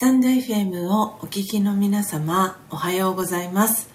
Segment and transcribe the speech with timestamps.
[0.00, 3.90] タンド FM をお聞きの皆様、おはようございます。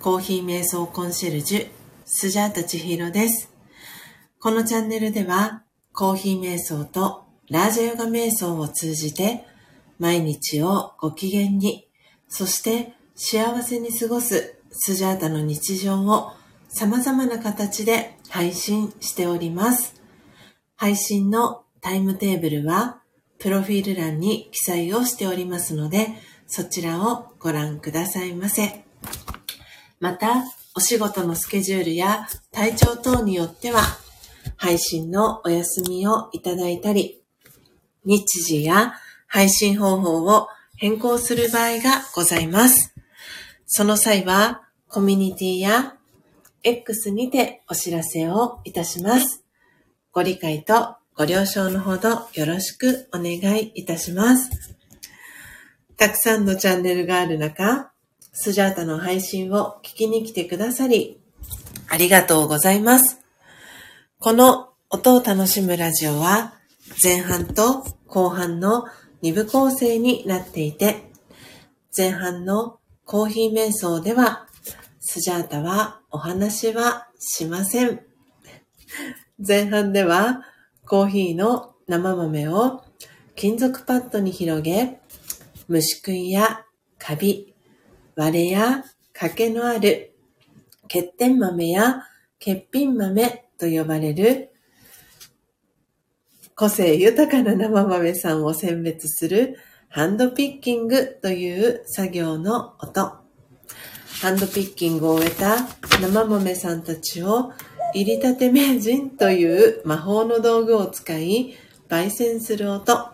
[0.00, 1.68] コーヒー瞑想コンシェルジュ、
[2.06, 3.52] スジャータチヒロです。
[4.38, 9.44] このチャンネルでは、コーヒー瞑想とラージャヨガ瞑想を通じて、
[9.98, 11.86] 毎日をご機嫌に、
[12.26, 16.32] そして幸せに過ごすスジャータの日常を
[16.70, 20.00] 様々な形で配信しております。
[20.76, 22.99] 配信のタイムテーブルは、
[23.40, 26.08] プロフィール欄に記載をしておりますので、
[26.46, 28.84] そちらをご覧くださいませ。
[29.98, 30.44] また、
[30.76, 33.80] お仕事のスケジュールや体調等によっては、
[34.56, 37.22] 配信のお休みをいただいたり、
[38.04, 38.92] 日時や
[39.26, 42.94] 配信方法を変更する場合がございます。
[43.66, 45.96] その際は、コミュニティや
[46.62, 49.44] X にてお知らせをいたします。
[50.12, 54.74] ご理解とご了承のほどよろしくお願いいたします。
[55.98, 57.92] たくさんのチャンネルがある中、
[58.32, 61.20] スジャータの配信を聞きに来てくださり、
[61.90, 63.20] ありがとうございます。
[64.18, 66.54] この音を楽しむラジオは、
[67.04, 68.86] 前半と後半の
[69.22, 71.02] 2部構成になっていて、
[71.94, 74.46] 前半のコーヒー瞑想では、
[75.00, 78.00] スジャータはお話はしません。
[79.46, 80.46] 前半では
[80.90, 82.82] コーヒーの生豆を
[83.36, 84.98] 金属パッドに広げ、
[85.68, 86.64] 虫食いや
[86.98, 87.54] カビ、
[88.16, 88.82] 割れや
[89.12, 90.16] 欠けのある
[90.92, 92.02] 欠点豆や
[92.44, 94.50] 欠品豆と呼ばれる
[96.56, 99.58] 個性豊かな生豆さんを選別する
[99.90, 103.12] ハンドピッキングという作業の音。
[104.22, 105.56] ハンドピッキングを終えた
[106.00, 107.52] 生豆さんたちを
[107.94, 111.54] 入りたて名人という魔法の道具を使い、
[111.88, 113.08] 焙煎する音。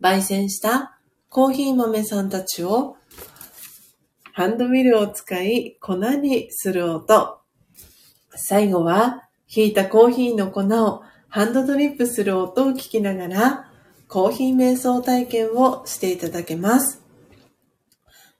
[0.00, 0.98] 焙煎した
[1.28, 2.96] コーヒー豆さんたちを
[4.32, 7.40] ハンドミルを使い粉にする音。
[8.34, 13.70] 最後は、引いたコーヒーの粉をハンドドリップする音を聞きながら、
[14.08, 17.02] コーヒー瞑想体験をしていただけます。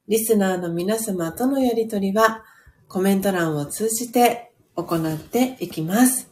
[0.08, 2.44] リスナーの皆様とのやりとりは、
[2.88, 4.50] コメント欄を通じて
[4.85, 6.31] 行っていきます。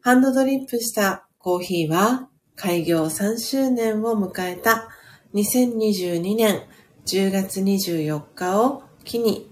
[0.00, 4.88] ハンドドリップしたコーヒーは開業3周年を迎えた
[5.34, 6.62] 2022年
[7.06, 9.50] 10月24日を機に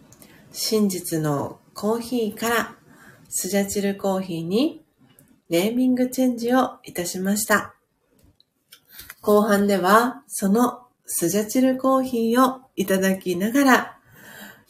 [0.52, 2.76] 真実のコーヒーから
[3.28, 4.84] スジャチルコーヒーに
[5.50, 7.74] ネーミングチェンジをいたしました。
[9.20, 13.98] 後半ではそのスジャチルコーヒーをいただきながら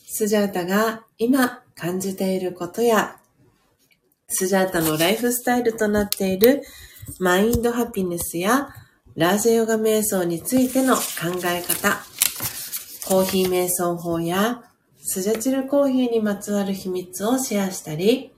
[0.06, 3.16] スジャータが今感じていることや、
[4.28, 6.62] スジャータのライフスタイルとなっている
[7.20, 8.68] マインドハピネスや
[9.16, 11.00] ラージェヨガ瞑想についての考
[11.44, 11.98] え方、
[13.06, 14.62] コーヒー瞑想法や
[14.98, 18.32] スジャチルコーヒーにまつわる秘密をシェアしたり、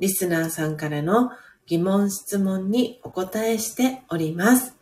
[0.00, 1.30] リスナーさんからの
[1.66, 4.74] 疑問質問にお答えしております。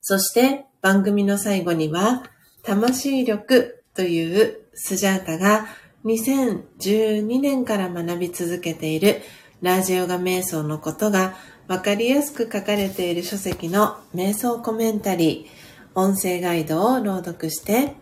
[0.00, 2.22] そして番組の最後には、
[2.62, 5.66] 魂力というスジャータが
[6.04, 9.22] 2012年から学び続けている
[9.62, 11.34] ラジヨガ瞑想のことが
[11.66, 17.94] わかりやすく書かれている書籍の瞑想コメンタリー、音声ガイドを朗読して、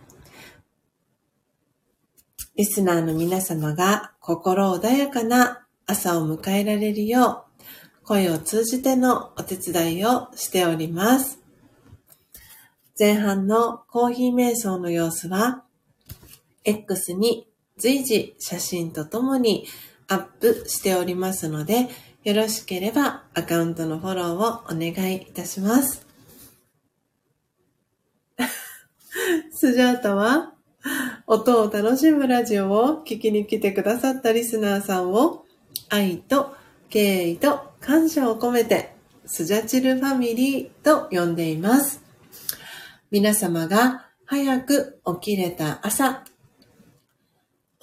[2.55, 7.45] リスナーの皆様が心穏やかな朝を迎えられるよ
[8.03, 11.39] う、声を通じてのお手伝いをしております。
[12.99, 15.63] 前半のコーヒー瞑想の様子は、
[16.65, 17.47] X に
[17.77, 19.65] 随時写真とともに
[20.07, 21.89] アップしておりますので、
[22.23, 26.05] よろしければアカウントのフォローをお願いいたします。
[29.51, 30.53] スジャータは、
[31.27, 35.45] 音を楽しむラジオを聞きに来てくださったリスナーさんを
[35.89, 36.55] 愛と
[36.89, 38.93] 敬意と感謝を込めて
[39.25, 42.01] スジャチルファミリーと呼んでいます。
[43.09, 46.23] 皆様が早く起きれた朝、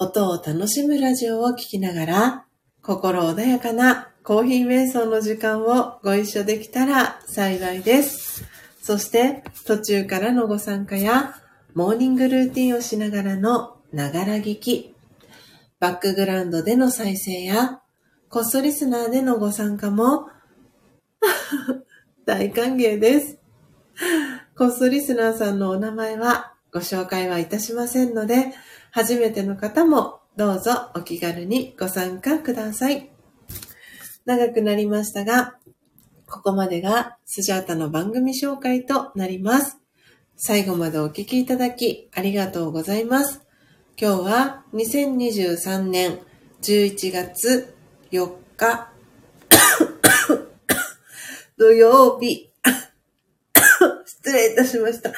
[0.03, 2.45] 音を楽しむラジオを聴きながら、
[2.81, 8.43] 心穏やかなコーヒー瞑想の時間をご一緒できたら幸いです。
[8.81, 11.35] そして途中からのご参加や、
[11.75, 14.95] モーニングルーティンをしながらのながら聞き、
[15.79, 17.79] バックグラウンドでの再生や、
[18.27, 20.29] コストリスナーでのご参加も
[22.25, 23.37] 大歓迎です。
[24.57, 28.51] コストリスナーさんのお名前はご紹介はいたしませんので、
[28.91, 33.09] 初めての方もどうぞお気軽にご参加ください。
[34.25, 35.55] 長くなりましたが、
[36.27, 39.77] ここまでがスジャータの番組紹介となります。
[40.37, 43.41] 最後までお聞きいただきありがとうございます。
[43.99, 46.19] 今日は2023年
[46.61, 47.75] 11月
[48.11, 48.91] 4日
[51.57, 52.51] 土曜日
[54.05, 55.11] 失礼いたしました。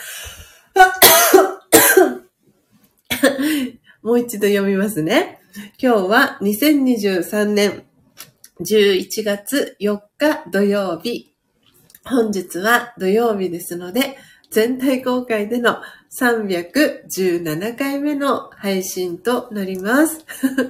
[4.02, 5.40] もう一度読みますね。
[5.82, 7.84] 今日は2023年
[8.60, 11.34] 11月4日土曜日。
[12.06, 14.18] 本日は土曜日ですので、
[14.52, 15.78] 全体公開での
[16.12, 20.26] 317回目の配信となります。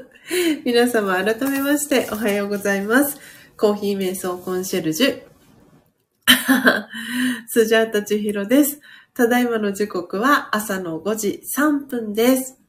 [0.64, 3.18] 皆様改めましておはようございます。
[3.58, 5.22] コーヒー瞑想コンシェルジュ。
[7.48, 8.80] スジャータチヒロです。
[9.16, 12.60] ただいまの時刻は朝の5時3分です。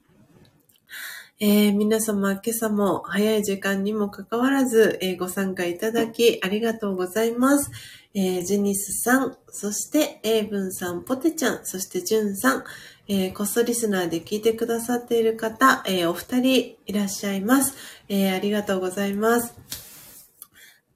[1.41, 7.71] えー、皆様、今朝も早い時間にもかかわらず、えー、ご参加いただきありがとうございます。
[8.13, 12.65] えー、ジニスさん、そしてエイブンさん、ポテちゃん、そしてジュンさん、
[13.09, 17.75] えー、コストリスナーで聞いてくださっている方、えー、お二人いらっしゃいます。
[18.11, 19.55] えー、ありがとうございます。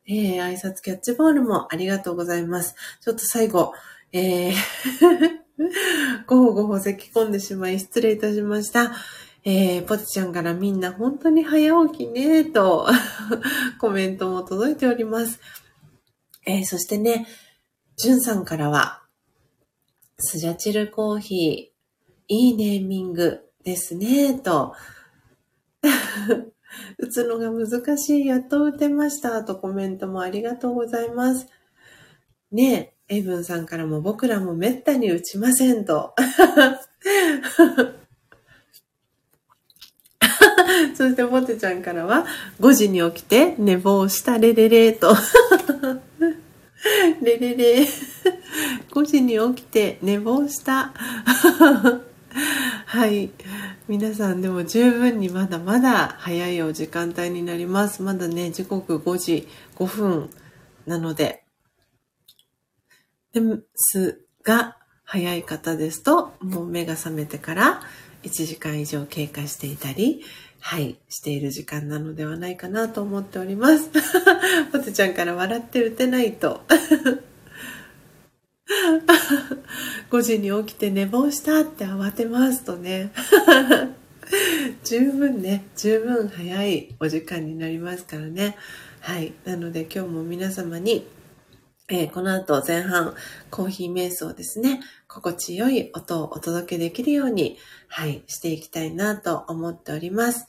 [0.06, 2.74] えー、挨拶キャッチボールもありがとうございます。
[3.00, 3.72] ちょっと最後、
[4.12, 4.52] えー
[6.26, 8.92] ごほごほ咳き込んでしまい失礼いたしました。
[9.44, 12.86] えー、ポテちゃんからみんな本当に早起きね、と
[13.80, 15.40] コメントも届いております。
[16.46, 17.26] えー、そしてね、
[17.96, 19.02] じゅんさんからは、
[20.18, 24.74] スジャチルコーヒー、いいネーミングですね、と。
[26.98, 31.48] 打つのが難しい、やっと打てました、とコメントもありがとうございます。
[32.52, 36.14] ねえ、エイブンさんからも僕らもめったに打ちません、と。
[40.94, 42.26] そしてポテちゃんからは、
[42.60, 45.16] 5時に起きて寝坊したレレレと。
[47.22, 47.88] レレレ。
[48.90, 50.92] 5時に起きて寝坊した。
[52.84, 53.30] はい。
[53.88, 58.02] 皆さんでも十分にまだまだ早いお時間帯になります。
[58.02, 60.28] まだね、時刻5時5分
[60.86, 61.47] なので。
[63.40, 67.80] ですが、早い方ですと、もう目が覚めてから
[68.24, 70.22] 1時間以上経過していたり、
[70.60, 73.90] はい、している時間なのではないかなと思っております。
[74.72, 76.62] ポテちゃんから笑って打てないと。
[80.10, 83.12] 5時に起きて寝坊したって慌てますとね。
[84.84, 88.56] 十分ね、十分早いお時間になりますからね。
[89.00, 89.32] はい。
[89.44, 91.06] なので今日も皆様に
[91.90, 93.14] えー、この後前半
[93.50, 97.56] コーヒー瞑想ですね、心地よい音をお届けできるように、
[97.88, 100.46] はい、していきたいなと思っております。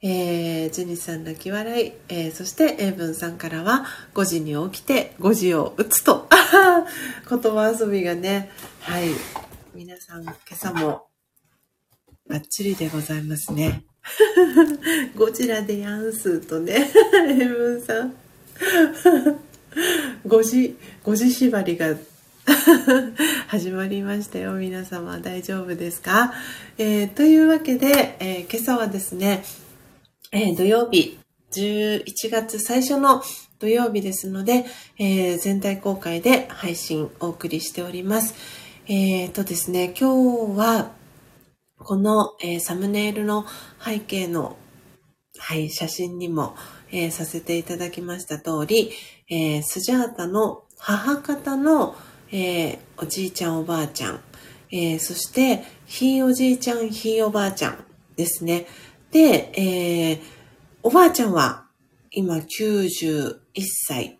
[0.00, 6.28] えー、ジュニさん泣き笑い、えー、そしてエイブンさんからは5時に起きて5時を打つと、
[7.28, 9.08] 言葉遊びがね、はい、
[9.74, 11.08] 皆さん今朝も
[12.28, 13.84] バッチリでございますね。
[15.16, 16.88] ゴジラでやんすとね、
[17.28, 18.14] エイブンさん。
[20.26, 21.96] 5時、5時縛りが
[23.48, 24.52] 始まりましたよ。
[24.52, 26.32] 皆様大丈夫ですか、
[26.78, 29.44] えー、というわけで、えー、今朝はですね、
[30.32, 31.18] えー、土曜日、
[31.52, 33.22] 11月最初の
[33.58, 34.66] 土曜日ですので、
[34.98, 38.34] え全体公開で配信お送りしております。
[38.86, 40.92] えっ、とですね、今日は、
[41.78, 43.46] この、えサムネイルの
[43.82, 44.58] 背景の、
[45.38, 46.54] はい、写真にも、
[46.92, 48.92] えさせていただきました通り、
[49.28, 51.96] えー、スジャータの母方の、
[52.30, 54.20] えー、おじいちゃんおばあちゃん、
[54.70, 57.84] え、そしてひいおじいちゃんひいおばあちゃん
[58.16, 58.66] ですね。
[59.10, 60.20] で、え、
[60.82, 61.66] おばあちゃんは
[62.10, 63.36] 今91
[63.86, 64.18] 歳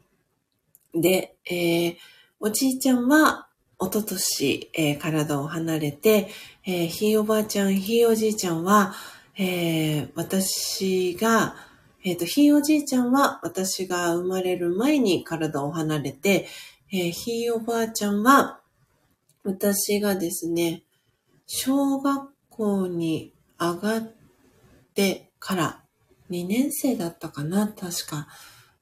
[0.94, 1.96] で、え、
[2.40, 6.28] おじいちゃんはおととし、えー、体を離れて、
[6.64, 8.94] えー、ひいおばあちゃんひいおじいちゃんは、
[9.38, 11.56] えー、私が
[12.07, 16.47] えっ、ー、と、ひいおじいちゃんは私が生まれる前に体を離れて、
[16.93, 18.61] えー、ひいおばあちゃんは
[19.43, 20.85] 私がですね、
[21.47, 24.13] 小学校に上がっ
[24.95, 25.83] てから
[26.31, 28.29] 2年生だったかな、確か。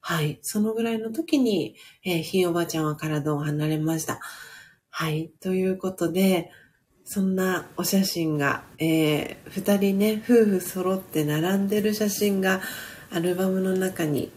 [0.00, 0.38] はい。
[0.42, 4.20] そのぐらいの時に、えー、ひいおばあちゃんは体を離れました。
[4.90, 5.30] はい。
[5.40, 6.50] ということで、
[7.06, 12.60] そんなお写真が、えー、二人ね、夫婦揃って並んでる写真が、
[13.14, 14.32] アルバムの中に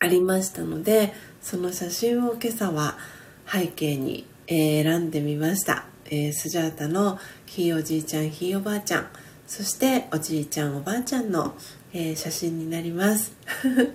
[0.00, 2.98] ありましたので、その写真を今朝は
[3.46, 5.84] 背景に、え選んでみました。
[6.06, 9.06] えー、スジャータのひいおじいちゃん、ひいおばあちゃん、
[9.46, 11.54] そしておじいちゃん、おばあちゃんの、
[11.92, 13.32] えー、写真になります。
[13.62, 13.86] 今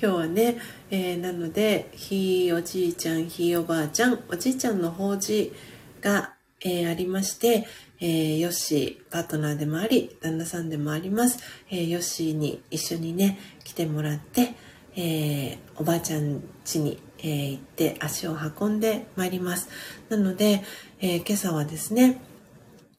[0.00, 0.56] 日はね、
[0.90, 5.52] えー、なので、ひいおじいちゃん、ひいおばあちゃん、おじいちゃんの法事
[6.00, 6.32] が、
[6.64, 7.66] え、ありまして、
[8.00, 11.38] えー、ヨッシー、パートナーでもあり、旦那さんでもあります。
[11.70, 14.54] えー、ヨッシーに一緒にね、来てもらって、
[14.96, 19.68] えー、おばあちゃん家に、えー、行って足を運んでまいります。
[20.08, 20.62] なので、
[21.00, 22.20] えー、今朝はですね、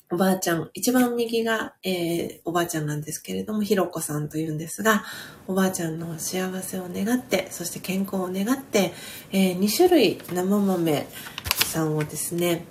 [0.10, 5.04] おばあちゃん、一番右が、えー、おばあちゃんなんですけれども、ひろこさんというんですが、
[5.48, 8.94] おばあちゃんの幸せを願って、そして健康を願って、
[9.32, 11.08] えー、2種類生豆
[11.66, 12.66] さんをですね、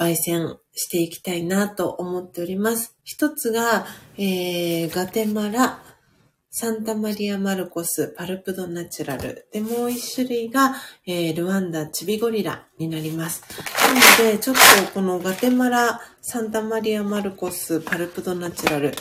[0.00, 2.96] 焙煎していきたいなと思っております。
[3.04, 3.84] 一つが、
[4.16, 5.82] えー、ガテマラ、
[6.52, 9.46] サンタマリア・マルコス、パルプドナチュラル。
[9.52, 10.74] で、もう一種類が、
[11.06, 13.44] えー、ルワンダ、チビゴリラになります。
[14.18, 14.60] なので、ちょっと
[14.94, 18.94] このガテマラ、サンタマリア・マルコス、パルプドナチュラルもう、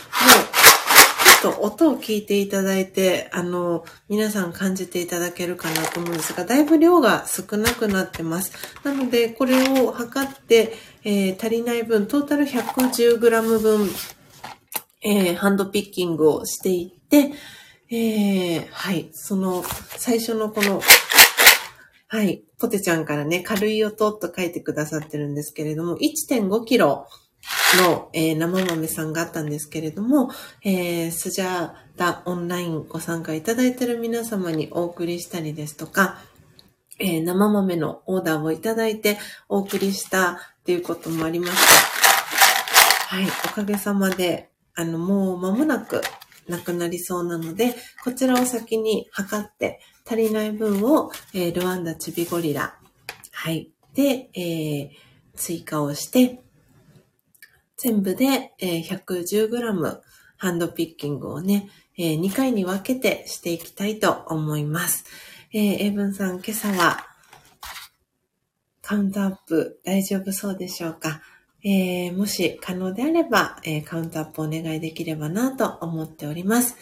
[1.41, 8.51] ちょっと音を聞いていただいて、あの、皆さん感じていただけるかなと思うんですが、だいぶ量が少なくなってます。
[8.83, 13.89] なので、これを測って、えー、足りない分、トータル 110g 分、
[15.01, 17.31] えー、ハンドピッキングをしていで、
[17.91, 19.63] えー、はい、その、
[19.97, 20.81] 最初のこの、
[22.07, 27.07] はい、ポテちゃんからね、軽い音と書いてくださってるんですけれども、1.5キロ
[27.77, 30.29] の、えー、生豆さんがあったんですけれども、
[30.63, 36.19] えー、スジャータオンラインご参加いただいてる皆様にお送りしたりですとか、
[36.99, 41.53] えー、生豆のオーダーをいただいてお送りしたっていうこともありまし
[43.09, 43.15] た。
[43.15, 46.03] はい、おかげさまで、あの、もう間もなく、
[46.47, 47.73] なくなりそうなので、
[48.03, 52.77] こちらを先に測って、足りない分を、えー、ルワンダチビゴリラ、
[53.31, 53.71] はい。
[53.95, 54.89] で、えー、
[55.35, 56.43] 追加をして、
[57.75, 59.99] 全部で、えー、110g
[60.37, 65.05] ハンドピッキングをね、えー、2回に分けてしていきたいと思います。
[65.51, 67.08] えー、エイブンさん、今朝は
[68.89, 71.21] カウントアップ大丈夫そうでしょうか？
[71.63, 76.75] えー、もし可能であれば、えー、カウントアップお願いできればなと思っております。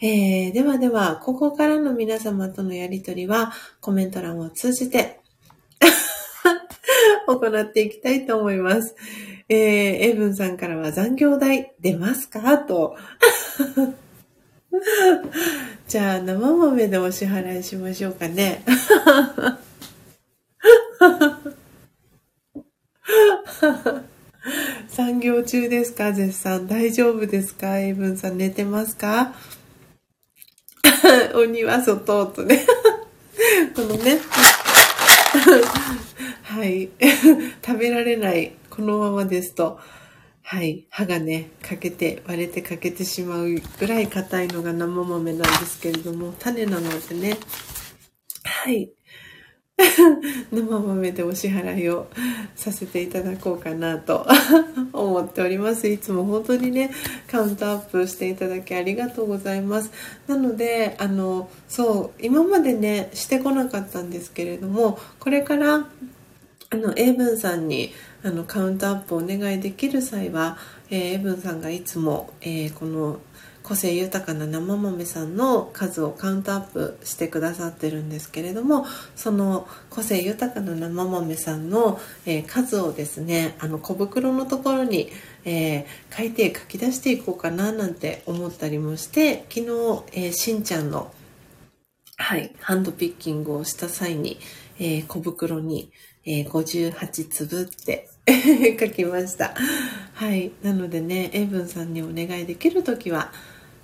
[0.00, 5.20] えー、ではでは、ここからの皆様とのやりとりはコメント欄を通じて
[7.28, 8.96] 行っていきたいと思います。
[9.48, 12.58] えー、エイブンさんからは残業代出ますか？
[12.58, 12.96] と。
[15.86, 18.64] じゃあ、生豆でお支払いしましょうかね。
[24.88, 26.66] 産業中ですか絶賛。
[26.66, 29.34] 大丈夫ですかエイブンさん寝てますか？
[31.34, 32.64] 鬼は外とね。
[33.74, 34.18] このね。
[36.42, 36.88] はい。
[37.64, 38.52] 食べられない。
[38.70, 39.78] このままですと。
[40.42, 40.86] はい。
[40.90, 43.48] 歯がね、欠けて、割れて欠けてしまう
[43.80, 47.38] ぐらい硬いのが生豆なんですけれども、種なのでね。
[48.44, 48.90] はい。
[50.52, 52.06] 生豆でお支払いを
[52.54, 54.26] させていただこうかなと
[54.92, 55.88] 思っております。
[55.88, 56.90] いつも本当にね、
[57.26, 59.90] カウントアップしていただきありがとうございます。
[60.28, 65.88] なので、あの、そう、今までね、してこなかったんですけれども、これから、
[66.70, 70.56] あの、英文さんに、あの、カウントアップお願いできる際は、
[70.90, 73.18] えー、英文さんがいつも、えー、この、
[73.64, 85.10] 個性豊かな生豆さんの数をカウントアップしてくださってるんですけれどもその個性豊かな生豆さんの、えー、数をですねあの小袋のところに、
[85.46, 89.66] えー、書いて書き出していこうかななんて思ったりもして昨日、
[90.12, 91.10] えー、しんちゃんの
[92.16, 94.38] はい、ハンドピッキングをした際に、
[94.78, 95.90] え、小袋に、
[96.24, 98.08] えー、58粒って
[98.78, 99.54] 書きました。
[100.14, 100.52] はい。
[100.62, 103.32] なのでね、エイブンさんにお願いできるときは、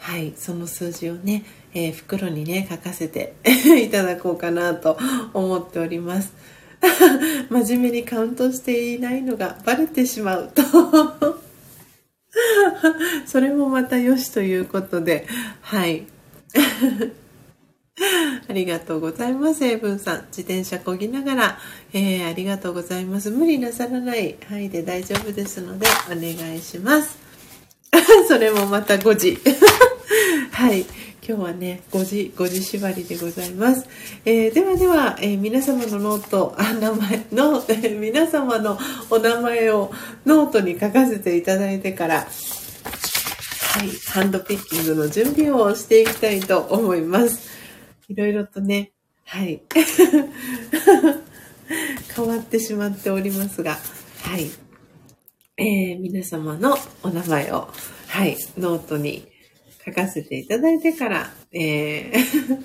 [0.01, 3.35] はい、その数字をね、えー、袋にね、書かせて
[3.85, 4.99] いただこうかなと
[5.35, 6.33] 思っております。
[7.51, 10.63] 真面目にカウントしていないのがバレてしまうと
[13.27, 15.27] それもまた良しということで、
[15.61, 16.07] はい。
[18.49, 20.25] ありがとうございます、エイブンさん。
[20.29, 21.59] 自転車こぎながら、
[21.93, 23.31] えー、ありがとうございます。
[23.31, 27.20] 無理なさらない範囲で大丈夫ですので、お願いします。
[28.29, 29.39] それもまた5時。
[30.53, 30.87] はい。
[31.27, 33.87] 今日はね、5時、5時縛りでございます。
[34.25, 38.79] えー、ではでは、えー、皆様のノート、あ、名前の、えー、皆様の
[39.11, 39.93] お名前を
[40.27, 42.25] ノートに書かせていただいてから、は
[43.85, 47.49] い、ハンドピッキングの準備をしていきたいと思います。
[48.09, 48.93] いろいろとね、
[49.25, 49.63] はい。
[52.17, 53.79] 変わってしまっておりますが、
[54.23, 54.51] はい。
[55.63, 57.69] えー、皆様のお名前を、
[58.09, 59.29] はい、ノートに
[59.85, 62.65] 書かせていただいてから、えー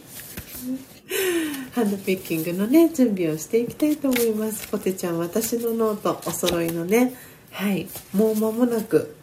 [1.76, 4.68] ハンドピッキングのね、準備をしていきたいと思います。
[4.70, 7.14] ポテちゃん、私のノート、お揃いのね、
[7.52, 9.14] はい、もう間もなく、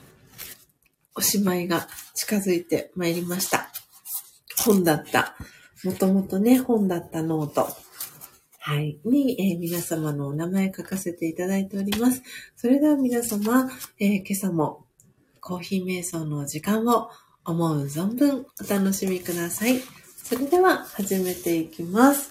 [1.15, 3.71] おしまいが近づいてまいりました。
[4.67, 5.35] 本だった。
[5.83, 7.75] もともとね、本だったノート。
[8.65, 9.01] はい。
[9.05, 12.23] に、えー、皆様のお名前書かせていただいております。
[12.55, 14.87] それでは皆様、えー、今朝も
[15.41, 17.11] コーヒー瞑想の時間を
[17.45, 19.81] 思う存分お楽しみください。
[20.23, 22.31] それでは始めていきます。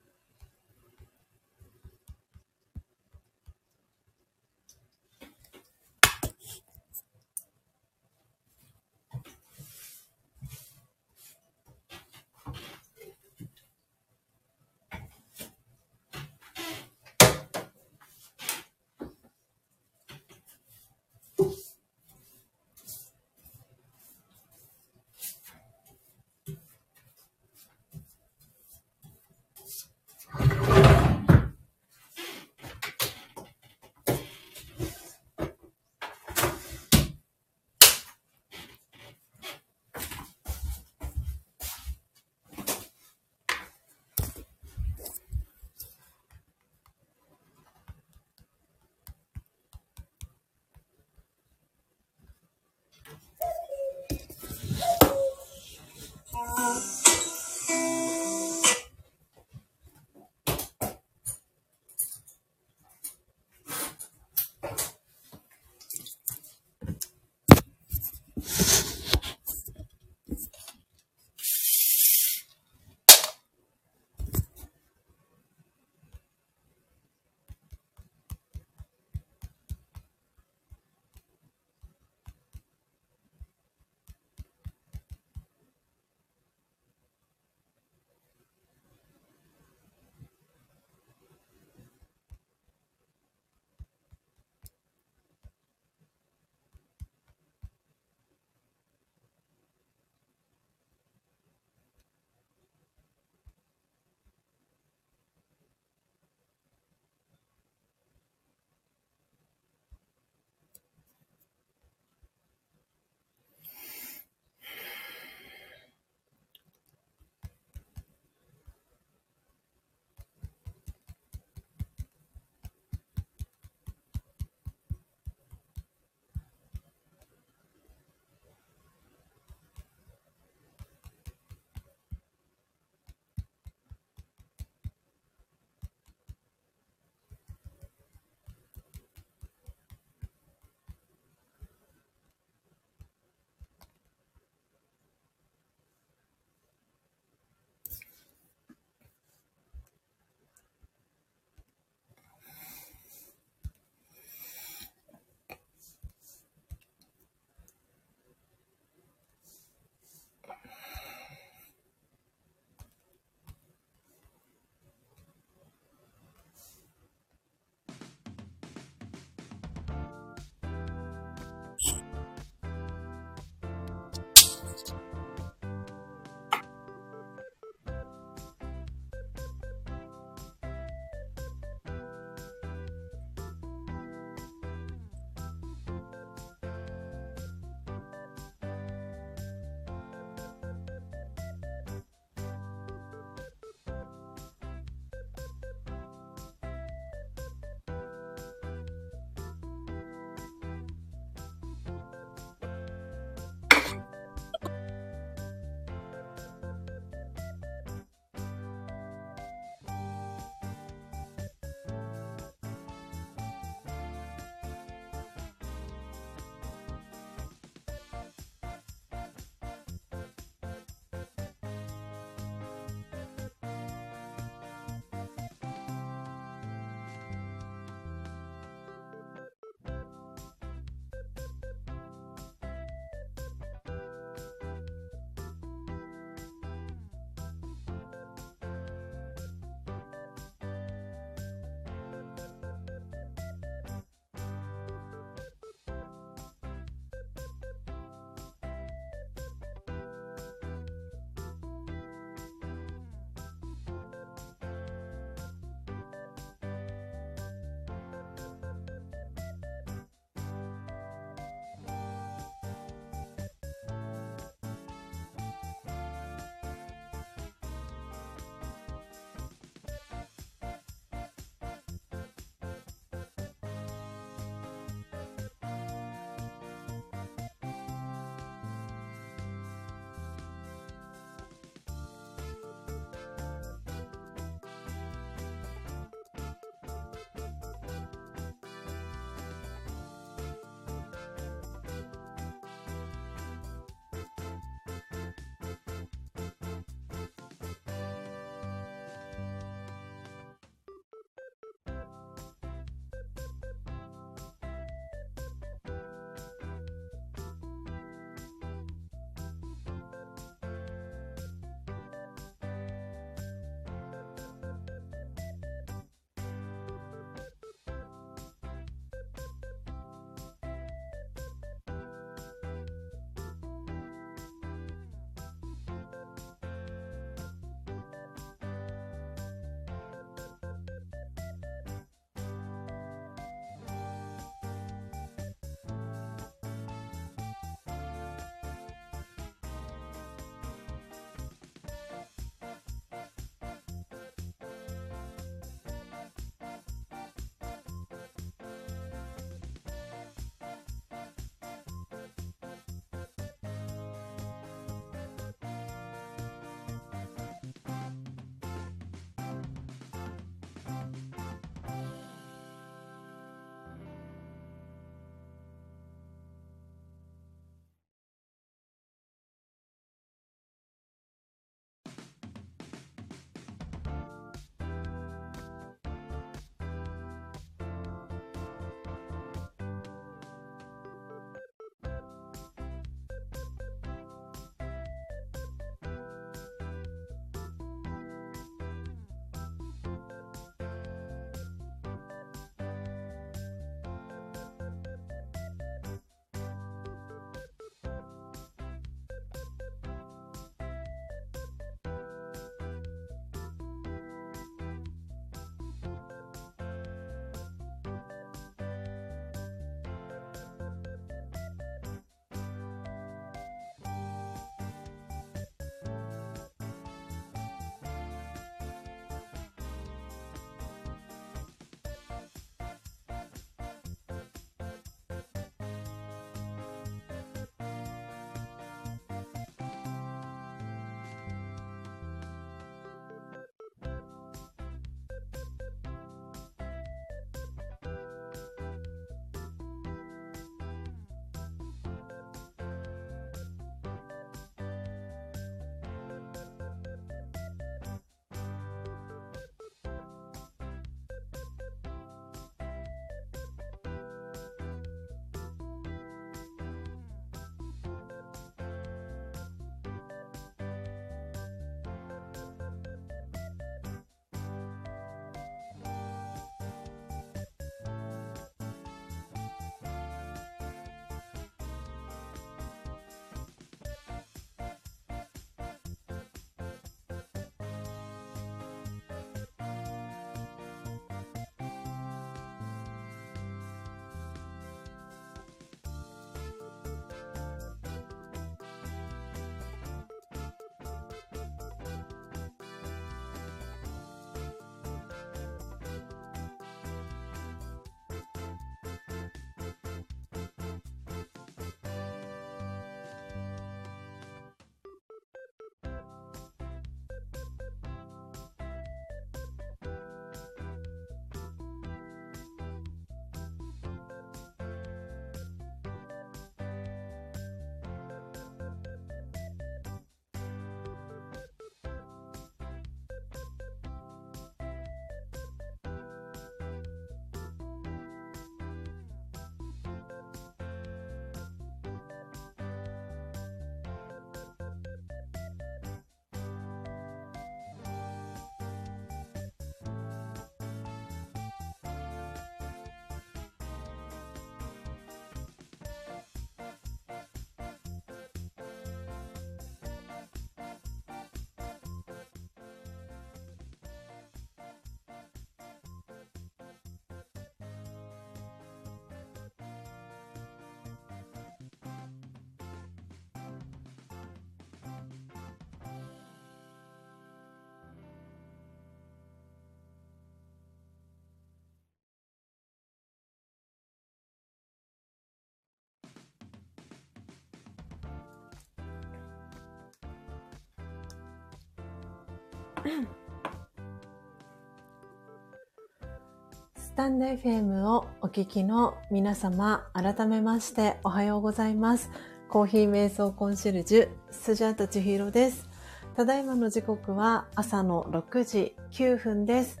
[586.96, 592.30] スタンド FM をお聞きの皆様、改めましておはようございます。
[592.68, 595.88] コーヒー瞑想コンシェルジュ、スジャータチヒロです。
[596.36, 600.00] ただいまの時刻は朝の6時9分です。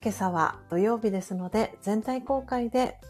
[0.00, 3.00] 今朝は土曜日ですので、全体公開で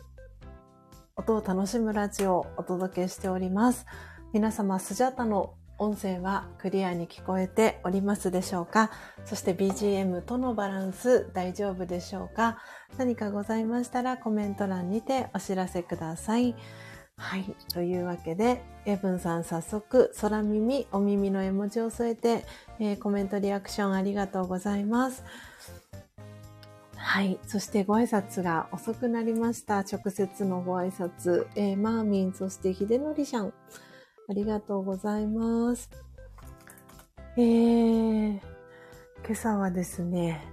[1.17, 3.85] 音を楽しむラジオをお届けしております。
[4.33, 8.91] 皆様、スジャータの音声はクリアに聞こえておりますでしょうか？
[9.25, 12.59] そして BGM とのバランス大丈夫でしょうか？
[12.97, 16.57] 何かございましたらコメント欄にてお知らせください。
[17.17, 17.45] はい。
[17.73, 22.45] というわけで、エブンさん早速、空耳、お耳の絵文字を添えて、
[22.79, 25.25] えー、コメントリアクションありがとうございます。
[26.97, 27.39] はい。
[27.45, 29.79] そしてご挨拶が遅くなりました。
[29.79, 31.49] 直接のご挨拶。
[31.57, 33.53] えー、マーミン、そして秀則さん。
[34.29, 35.91] ありがとうございます。
[37.37, 38.41] えー、
[39.25, 40.45] 今朝はですね、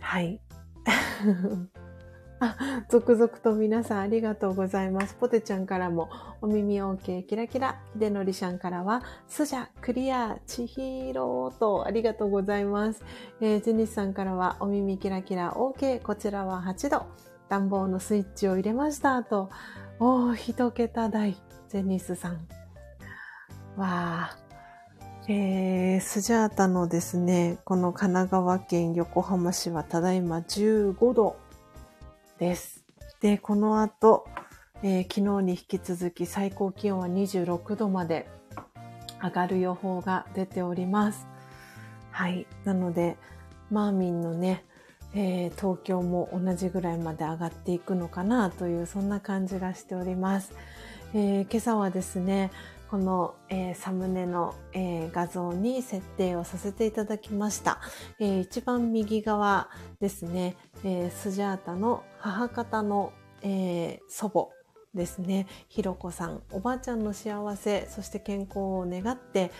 [0.00, 0.40] はい。
[2.38, 5.14] あ、続々と皆さんありがとうございます。
[5.14, 6.10] ポテちゃんからも
[6.40, 7.82] お耳 OK キラキラ。
[7.94, 13.02] ひでのりさんからは、スジャクリアちひろとありがとうございます。
[13.40, 16.02] えー、ジェニスさんからはお耳キラキラ OK。
[16.02, 17.06] こちらは8度。
[17.48, 19.50] 暖房のスイッチを入れましたと。
[19.98, 21.36] おー、一桁台。
[21.68, 22.65] ジェニスさん。
[23.76, 24.38] わあ。
[25.28, 31.36] えー、スジャータのですね、この神奈川県横浜市はただいま15度
[32.38, 32.84] です。
[33.20, 34.26] で、この後、
[34.82, 38.28] えー、昨日に引き続き最高気温は26度まで
[39.22, 41.26] 上がる予報が出ております。
[42.12, 42.46] はい。
[42.64, 43.18] なので、
[43.70, 44.64] マーミンのね、
[45.14, 50.54] えー、東京も同じぐらいまで上がっていくのかなという、そんな感じがしております。
[51.14, 52.50] えー、今朝はですね、
[52.90, 57.80] この、えー、サムネの、えー、画像に設定をさせていただきました。
[58.20, 59.68] えー、一番右側
[60.00, 64.48] ですね、えスジャータの母方の、え祖母
[64.94, 69.50] ですね、ひろこさん、おばあちゃんの幸せ、そして健康を願って、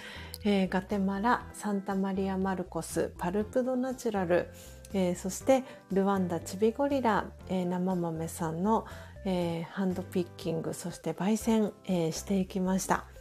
[0.45, 4.49] えガテマラ、サンタマリア・マルコス、パルプドナチュラル、
[4.93, 8.87] えそしてルワンダ・チビゴリラ、え生豆さんの、
[9.25, 13.16] えハンドピッキング、そして焙煎、えしていきました。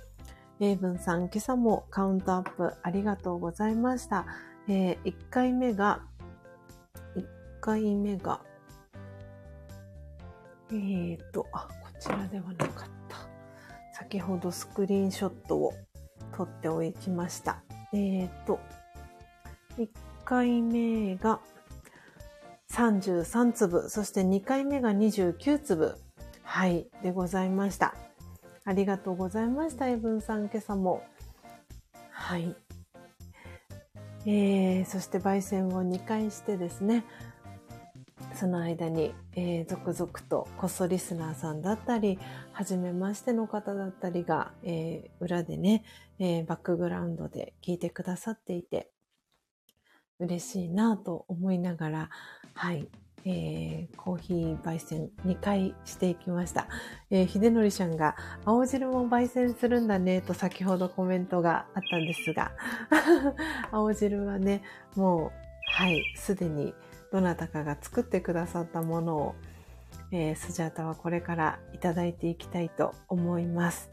[0.59, 4.25] レイブンさん、今朝もカウントアップありがとうございました。
[4.69, 6.01] えー、1回目が、
[7.17, 7.25] 1
[7.59, 8.39] 回目が、
[10.71, 13.17] えーと、あ、こちらではなかった。
[13.93, 15.73] 先ほどスクリーンショットを
[16.33, 17.61] 撮っておきました。
[17.91, 18.59] えーと、
[19.77, 19.89] 1
[20.23, 21.41] 回目が
[22.71, 25.97] 33粒、そして2回目が29粒、
[26.43, 27.93] はい、でございました。
[28.67, 29.87] ありがとうございました。
[29.87, 31.03] エブンさん、今朝も。
[32.09, 32.55] はい。
[34.25, 37.05] えー、そして焙煎を2回してですね、
[38.33, 42.17] その間に、えー、続々とこっそリスナーさんだったり、
[42.53, 45.83] はじめましての方だったりが、えー、裏でね、
[46.17, 48.89] えー、バックグラウンドで聞いてくださっていて、
[50.17, 52.09] 嬉しいなと思いながら、
[52.55, 52.87] はい、
[53.23, 56.67] えー、コーヒー焙煎2回していきました。
[57.09, 58.15] えー、秀則ちゃんが、
[58.45, 62.51] 青汁も焙煎するんだね、と先ほどコメントがあったんですが、
[63.71, 64.61] 青汁はね、
[64.95, 65.31] もう、
[65.67, 66.73] はい、すでに
[67.11, 69.35] どなたかが作ってくださったものを、
[70.11, 73.89] えー、スジャータはこれからいただいていきたいと思います。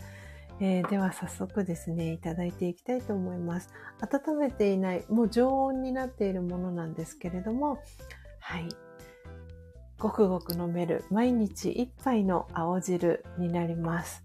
[0.61, 3.71] えー、では早速ですね、いただいていきたいと思います。
[4.01, 7.79] 温めていない、もう常温になっているものなんですけれども、
[8.39, 8.69] はい、
[10.03, 14.21] ごくごく飲める毎日一杯の青汁になります。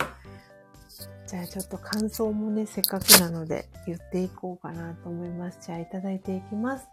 [1.27, 5.59] じゃあちょっと感想もね、せっかくなので言っていこうかなと思います。
[5.61, 6.87] じゃあいただいていきます。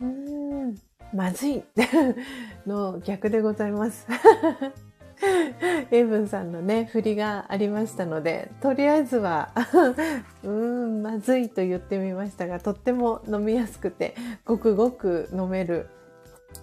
[0.00, 0.78] うーん、
[1.12, 1.62] まずい
[2.66, 4.06] の逆でございます。
[5.90, 9.50] エイブンさんのね、振りがありましたので、とりあえずは
[10.44, 14.14] うーん、まずいと言ってみましたが、とっても飲みやすくて、
[14.44, 15.88] ごくごく飲める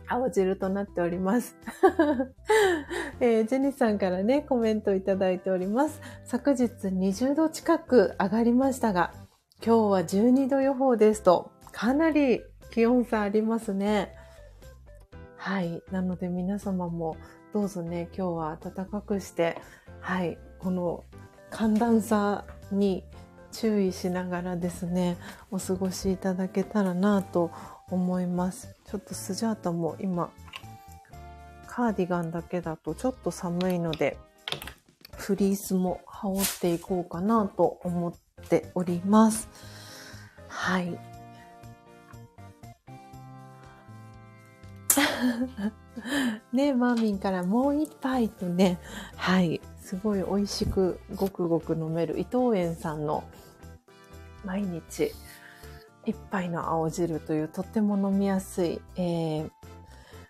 [0.07, 1.55] 青汁となっております。
[3.19, 6.01] えー、ジェニスさんからね、コメントいただいております。
[6.23, 9.11] 昨日20度近く上がりましたが、
[9.65, 12.41] 今日は12度予報ですと、かなり
[12.71, 14.13] 気温差ありますね。
[15.37, 15.83] はい。
[15.91, 17.17] なので皆様も
[17.55, 19.57] どうぞね、今日は暖かくして、
[20.01, 21.05] はい、この
[21.49, 23.05] 寒暖差に
[23.53, 25.15] 注意しながらですね、
[25.51, 27.51] お過ごしいただけたらなと
[27.89, 28.75] 思います。
[28.83, 30.31] ちょっとスジャータも今、
[31.65, 34.17] カーディガンだけだとちょっと寒いので、
[35.15, 38.13] フリースも羽織っていこうかなと思っ
[38.49, 39.47] ております。
[40.49, 40.99] はい。
[46.53, 48.79] ねマーミンからもう一杯とね、
[49.15, 53.23] はい、すごい美味しくごくごく飲める伊藤園さんの
[54.43, 55.11] 毎日
[56.05, 59.49] 一杯の青汁というとっても飲みやすい、えー、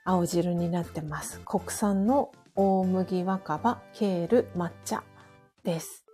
[0.05, 1.41] 青汁になってます。
[1.45, 5.03] 国産の大麦若葉、ケール、抹茶
[5.63, 6.05] です。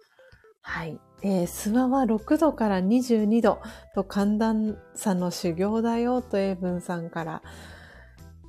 [0.61, 0.99] はい。
[1.23, 3.61] えー、諏訪は6度から22度
[3.93, 7.41] と寒暖差の修行だよと英文さんから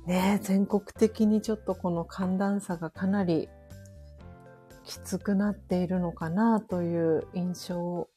[0.05, 3.49] ね全国的にちょっとこの寒暖差がかなり
[4.83, 8.07] きつくなっているのかなという印象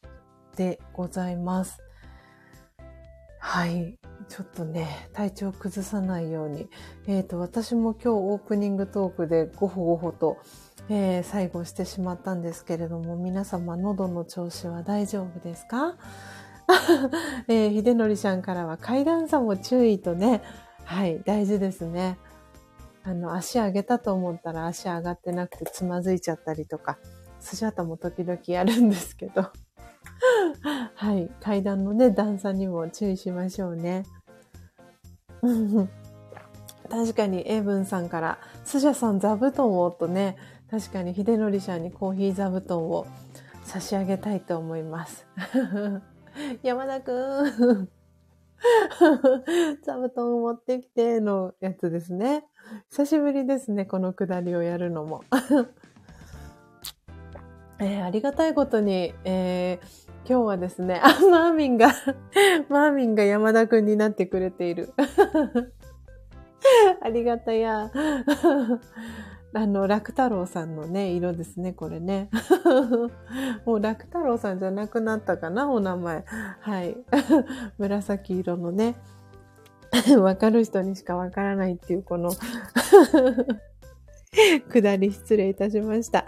[0.57, 1.81] でございます。
[3.39, 3.99] はい。
[4.29, 6.69] ちょっとね、体調崩さないように。
[7.07, 10.39] えっ、ー、と、私も今日オープニングトークでごほごほと、
[10.89, 15.95] えー、最後してしまったんですけれども、皆様喉の調子は大丈夫ですか？
[17.47, 20.43] えー、秀則ちゃんからは階段差も注意とね、
[20.87, 22.17] はい、大事ですね。
[23.03, 26.97] あの、足上げたと思ったら足上がってなくてつまずいちゃったりとか、
[27.41, 29.51] スジャタも時々やるんですけど。
[30.95, 31.29] はい。
[31.41, 34.05] 階段のね、段差にも注意しましょうね。
[36.89, 40.37] 確かに、エイブンさんから、スジャさん座布団をとね、
[40.71, 43.07] 確かに、秀則さんにコーヒー座布団を
[43.65, 45.27] 差し上げたいと思います。
[46.63, 47.96] 山田くん。
[49.83, 52.45] 座布団を持ってきてのやつですね。
[52.91, 55.25] 久しぶりですね、このくだりをやるのも。
[57.79, 61.95] えー、ありがたいことに、えー今日はですね、あ、マーミンが
[62.69, 64.93] マーミンが山田くんになってくれている。
[67.01, 67.93] ありがたや。
[69.57, 72.29] あの、楽太郎さんのね、色ですね、これね。
[73.65, 76.25] もう楽太郎さんじゃなくなったかな、お名前。
[76.61, 76.95] はい。
[77.79, 78.97] 紫色のね。
[80.21, 82.33] わかる人にしかわからないっていう、この
[84.69, 86.27] 下り失礼いたしました。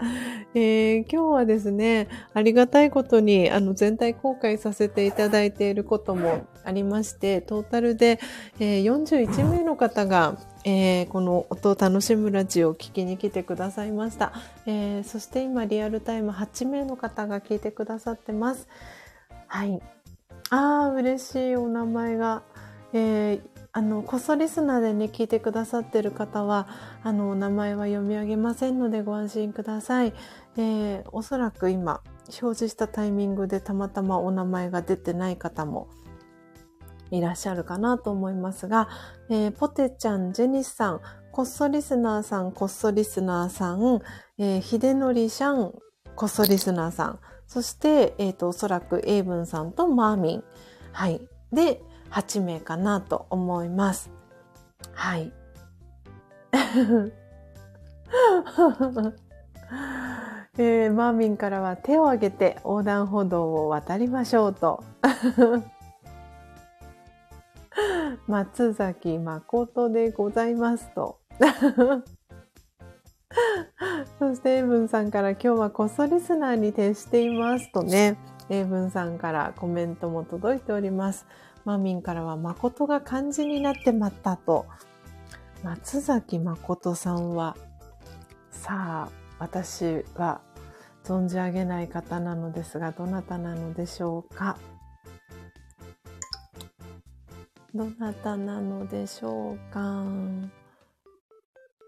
[0.55, 8.19] えー、今日はですね、ありがたいことに、あの、全体公開させていただいていることもありまして、トータルで、
[8.59, 10.39] えー、41名の方が、
[10.71, 14.33] えー、この音を楽しむラジオを聞きに来てくださいました。
[14.67, 18.67] えー、そして今リアルタイム8名の方が聞いてくださってます。
[19.47, 19.81] はい。
[20.51, 22.43] ああ、嬉しいお名前が。
[22.93, 23.41] えー、
[23.71, 26.67] あの、こそリスナーでね、聞いてくださってる方は、
[27.03, 30.13] あの、お名前は読み上げませんのでご安心ください。
[30.55, 35.87] えー、おそらく今、表示したタイミングでたまたまお名前が出てない方も
[37.11, 38.89] いらっしゃるかなと思いますが、
[39.29, 44.01] えー、ポテちゃん、ジェニスさん、こっそリスナーさん、こっそリスナーさん、
[44.37, 45.73] えー、ひでのりしゃん、
[46.15, 50.43] こっそリスナーさん、そして、えっ、ー、と、おそらくエイブンさんとマーミン。
[50.91, 51.21] はい。
[51.51, 51.81] で、
[52.11, 54.11] 8名かなと思います。
[54.93, 55.33] はい。
[60.57, 64.83] えー、マーミンからは手を挙げて横断歩道を渡りましょうと。
[68.27, 71.19] 松崎誠でございますと。
[74.19, 78.17] そして、エイブンさんから今日はこっそリスナーに徹していますとね、
[78.49, 81.25] エイブンさんからコメントも届いております。
[81.65, 84.65] マミンからは誠が漢字になってまったと。
[85.63, 87.55] 松崎誠さんは、
[88.51, 90.41] さあ、私は
[91.03, 94.57] 存じ上げない方なのですが、どなたなのでしょうか？
[97.73, 100.03] どなたなのでしょうか？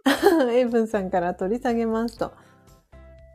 [0.52, 2.26] エイブンさんから取り下げますと。
[2.26, 2.32] あ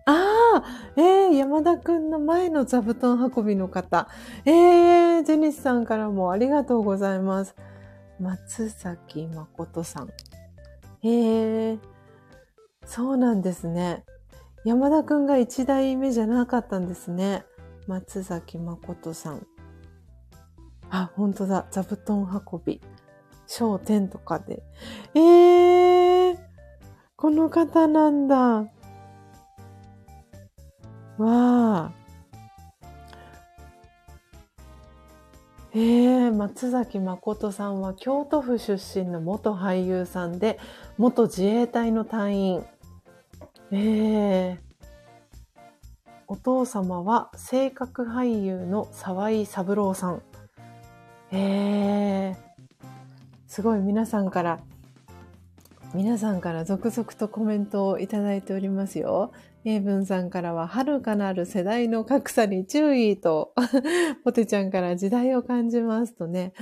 [0.09, 0.63] あ、
[0.97, 4.09] えー、山田くんの前の座布団運びの方。
[4.45, 7.57] えー、ジェニスさんからもありがとうございます。
[8.21, 10.11] 松崎誠さん。
[11.03, 11.81] えー、
[12.85, 14.05] そうなんですね。
[14.65, 17.45] 山田くんが一代目じゃなかったんですね。
[17.89, 19.47] 松崎誠さん。
[20.91, 21.67] あ、本当だ。
[21.71, 22.81] 座布団運び。
[23.47, 24.63] 商店とかで。
[25.15, 26.39] えー、
[27.17, 28.37] この方なんだ。
[28.37, 28.71] わ
[31.19, 31.93] あ。
[35.73, 40.59] えー、松崎誠さんは京都府出身の元俳優さんで、
[40.97, 42.65] 元自衛隊の隊員。
[43.71, 44.59] えー、
[46.29, 50.23] お父様は性格俳優の沢井三郎さん。
[51.33, 52.37] えー、
[53.47, 54.61] すごい皆さんから
[55.95, 59.33] 皆さんから続々とコメントをいただいておりますよ。
[59.65, 63.55] 英文さんからは、遥かなる世代の格差に注意と、
[64.25, 66.53] ポテちゃんから時代を感じますとね、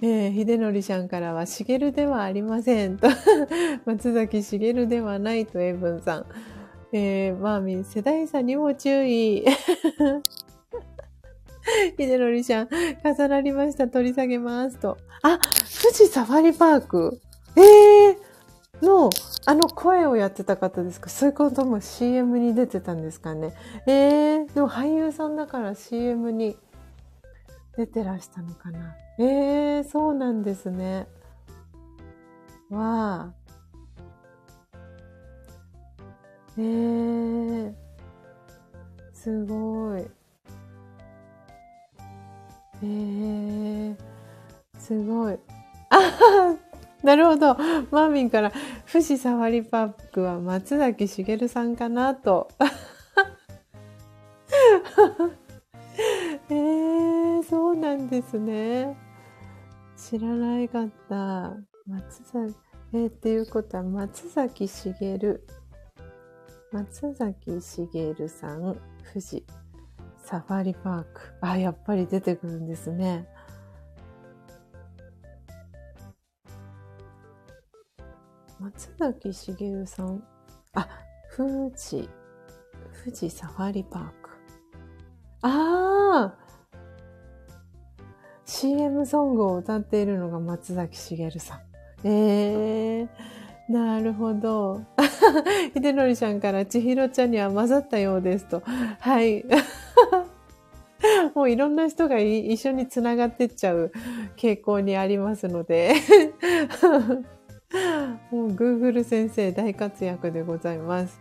[0.00, 3.08] えー、秀則ちゃんからは、しげるではありませんと、
[3.86, 6.26] 松崎しげるではないと、英文さん。
[6.92, 9.44] えー、マーミン、世代差にも注意。
[11.98, 12.68] 秀則ちゃん、
[13.04, 13.88] 重なりました。
[13.88, 14.98] 取り下げますと。
[15.22, 17.20] あ、富士サファリパーク
[17.56, 19.10] ええー、の、
[19.46, 21.08] あの声をやってた方ですか？
[21.08, 23.52] そういうことも CM に出てたんですかね？
[23.86, 26.56] ええー、でも俳優さんだから CM に
[27.76, 28.94] 出てらしたのかな？
[29.18, 31.06] ええー、そうなんですね。
[32.70, 33.34] わあ。
[36.58, 37.74] ええ、
[39.14, 40.06] すごい。
[42.82, 43.96] えー、
[44.78, 45.38] すごい。
[45.90, 46.56] あ
[47.02, 47.54] なるほど。
[47.90, 48.52] マーミンから、
[48.90, 52.48] 富士サファリパークは松崎しげるさんかなと。
[56.48, 58.96] えー、そうなんですね。
[59.96, 61.56] 知らないかった。
[61.86, 62.54] 松崎、
[62.92, 65.46] えー、っていうことは、松崎しげる。
[66.70, 68.76] 松崎しげるさん、
[69.12, 69.44] 富士
[70.32, 71.20] サファリパーク。
[71.42, 73.28] あ、やっぱり出てくるんですね。
[78.58, 80.24] 松崎しげるさん。
[80.72, 80.88] あ、
[81.36, 82.08] 富士、
[83.04, 84.30] 富士サファリパーク。
[85.42, 86.34] ああ
[88.46, 92.08] !CM ソングを歌っているのが松崎しげるさん。
[92.08, 93.08] ええー、
[93.68, 94.82] なるほど。
[95.74, 98.62] 秀則ちゃんから千尋ちゃんには混ざったようですと。
[99.00, 99.44] はい。
[101.34, 103.92] もういろんな人が一緒につながってっちゃう
[104.36, 105.94] 傾向にありますので
[108.30, 111.20] もう Google 先生大活躍でございます。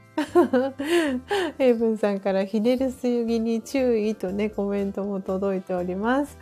[1.57, 6.37] ヘイブンさんからひねりすぎに注意とね、コメントも届いております。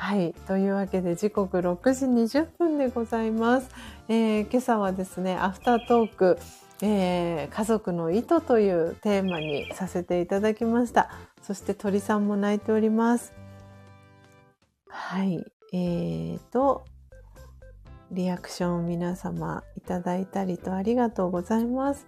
[0.00, 0.32] はい。
[0.48, 3.68] というわけで時刻6時20分でございます。
[4.08, 6.38] えー、今朝はですね、アフタートーク、
[6.80, 11.10] えー、家族の意図というテーマにさせていただきました。
[11.42, 13.34] そして鳥さんも泣いております。
[14.88, 15.44] はい。
[15.74, 16.86] えーと、
[18.10, 22.06] リアクションを皆様いただいたりとありがとうございます。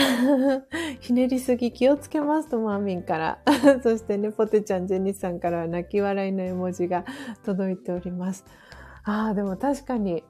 [1.00, 3.38] ひねりすぎ気をつけますとマーミンから。
[3.82, 7.04] そしてね、ポテちゃん、ジェニスさんからは泣き笑いの絵文字が
[7.44, 8.44] 届いております。
[9.04, 10.24] ああ、でも確かに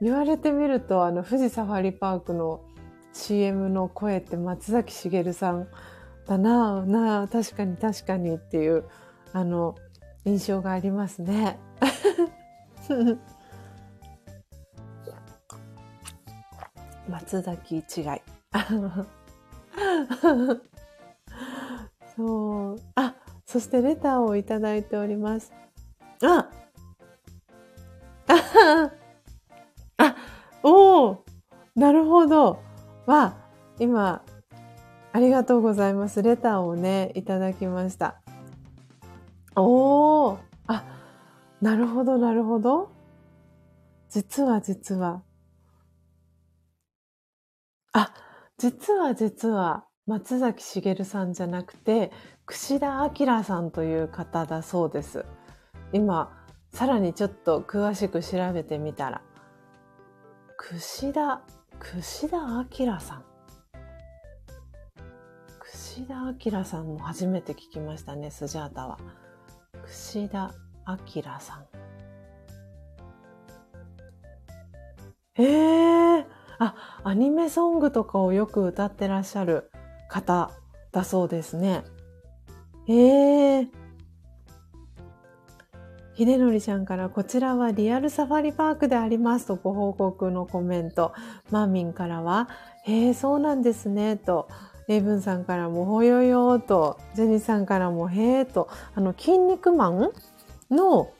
[0.00, 2.62] 言われてみると、あの、富士サファリパークの
[3.12, 5.68] CM の声って松崎しげるさん
[6.26, 8.84] だなあ、なあ、確かに確かにっていう、
[9.32, 9.74] あの、
[10.24, 11.58] 印象がありますね。
[17.08, 18.39] 松崎違い。
[22.16, 22.76] そう。
[22.96, 23.14] あ、
[23.46, 25.52] そしてレターをいただいております。
[26.22, 26.50] あ
[29.98, 30.16] あ、
[30.62, 31.24] おお
[31.74, 32.62] なるほど。
[33.06, 33.36] は、
[33.78, 34.22] 今、
[35.12, 36.22] ありがとうございます。
[36.22, 38.20] レターをね、いただきました。
[39.56, 40.84] おおあ、
[41.60, 42.90] なるほど、なるほど。
[44.08, 45.22] 実は実は。
[47.92, 48.12] あ、
[48.60, 52.12] 実は実は、松崎しげるさんじゃなくて、
[52.44, 55.24] 串田明さんという方だそうです。
[55.94, 56.30] 今、
[56.68, 59.22] さらにちょっと詳しく調べてみたら、
[60.58, 61.40] 串田、
[61.78, 63.24] 串田明さん。
[65.60, 68.98] 串田明さんも初めて聞きましたね、スジャータは。
[69.84, 70.52] 串田
[70.86, 71.64] 明さん。
[75.36, 75.79] えー、
[77.04, 79.70] アニメソングとかをよく歌ってらっしゃる
[80.08, 80.50] 方
[80.92, 81.84] だそうですね。
[82.88, 83.68] ええー。
[86.16, 91.14] 秀則ちゃんからこちらはリアルサファリパークでありますとご報告のコメント。
[91.50, 92.48] マーミンからは、
[92.84, 94.48] へえ、そうなんですね、と。
[94.88, 100.10] エイブンさんからもほよよと、ジェニーさんからもへえと、あの、筋肉マン
[100.70, 101.10] の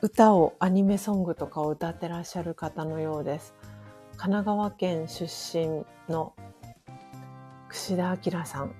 [0.00, 3.54] 歌を、アニメソングとかを歌ってらっしゃる方のようです。
[4.24, 6.32] 神奈川県出身の
[7.68, 8.74] 串田明さん。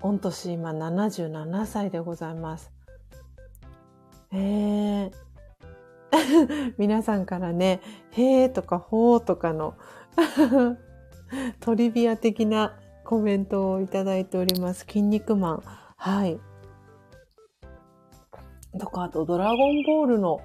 [0.00, 2.72] 御年今77歳でございます。
[4.32, 5.12] えー、
[6.76, 9.74] 皆さんからね、へーとかほーとかの
[11.60, 14.80] トリビア的なコメントをいただいております。
[14.80, 15.62] 筋肉マン。
[15.96, 16.40] はい。
[18.80, 20.40] とか、あと、ドラゴンボールの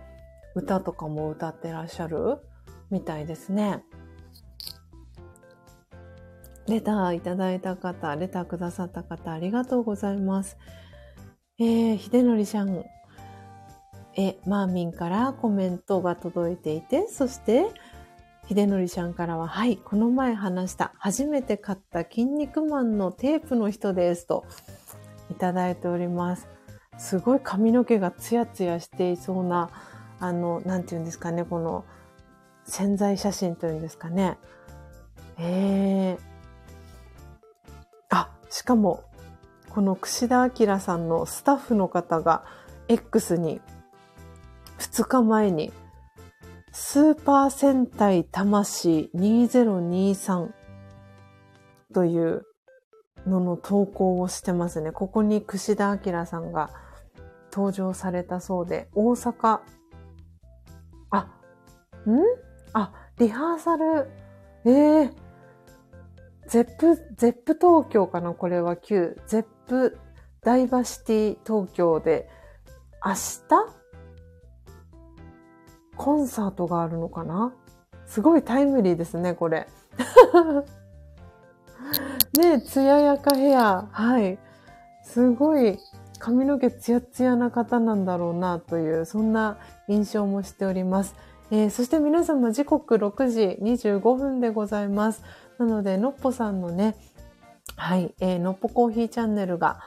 [0.53, 2.38] 歌とかも歌ってらっしゃる
[2.91, 3.84] みたいですね。
[6.70, 10.58] レターいただいた方、レターくださった方、ありがとうございます。
[11.58, 12.86] えー、ひでのりさん、
[14.16, 17.72] え、マーミンからコメントが届いていて、そして、
[18.48, 24.46] ひでのりちゃんからは、はい、この前話した、初めて買った筋肉マンのテープの人です、と、
[25.32, 26.48] いただいております。
[27.00, 29.72] すごい髪の毛がツヤツヤしていそうな、
[30.20, 31.84] あの、なんて言うんですかね、この、
[32.66, 34.38] 潜在写真というんですかね。
[35.40, 36.28] えー、
[38.50, 39.04] しかも、
[39.70, 42.44] この串田明さんのスタッフの方が
[42.88, 43.62] X に
[44.80, 45.72] 2日前に
[46.72, 50.50] スーパー戦隊魂2023
[51.94, 52.46] という
[53.28, 54.92] のの投稿をしてますね。
[54.92, 56.72] ここに串田明さんが
[57.52, 59.60] 登場されたそうで、大阪、
[61.12, 61.30] あ、ん？
[62.74, 64.10] あ、リハーサル、
[64.66, 65.14] ええー、
[66.49, 69.16] Zepp、Zepp 東京かなこれは旧。
[69.28, 69.99] Zepp
[70.42, 72.28] ダイバーシティ東京で、
[73.06, 73.40] 明日？
[75.96, 77.54] コンサートがあるのかな？
[78.08, 79.68] すごいタイムリーですね、これ。
[82.34, 83.88] ねつややかヘア。
[83.92, 84.40] はい。
[85.04, 85.78] すごい
[86.18, 91.14] 髪の毛ツヤツヤな方なんだろうなという、そんな印象もしております。
[91.52, 95.22] えー、そして皆様時刻6時25分でございます。
[95.60, 96.95] なので、のっぽさんのね、
[97.76, 99.81] はい、えー、のっぽコーヒーチャンネルが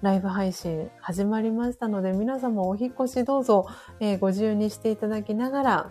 [0.00, 3.66] ライブ配信始まりましたので、皆様お引越しどうぞ、
[4.00, 5.90] えー、ご自由にしていただきながら、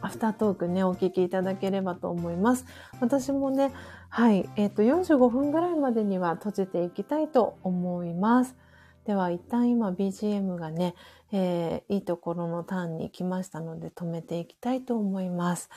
[0.00, 2.64] アフタートークね、お聞きいただければと思います。
[3.00, 3.70] 私もね、
[4.08, 4.48] はい。
[4.56, 8.56] えっ、ー、と、45分ぐらいまでには閉じていきたいと思います。
[9.04, 10.94] では、一旦今 BGM がね、
[11.32, 15.68] えー、いいところのターンに来ましたので止めていきたいと思います。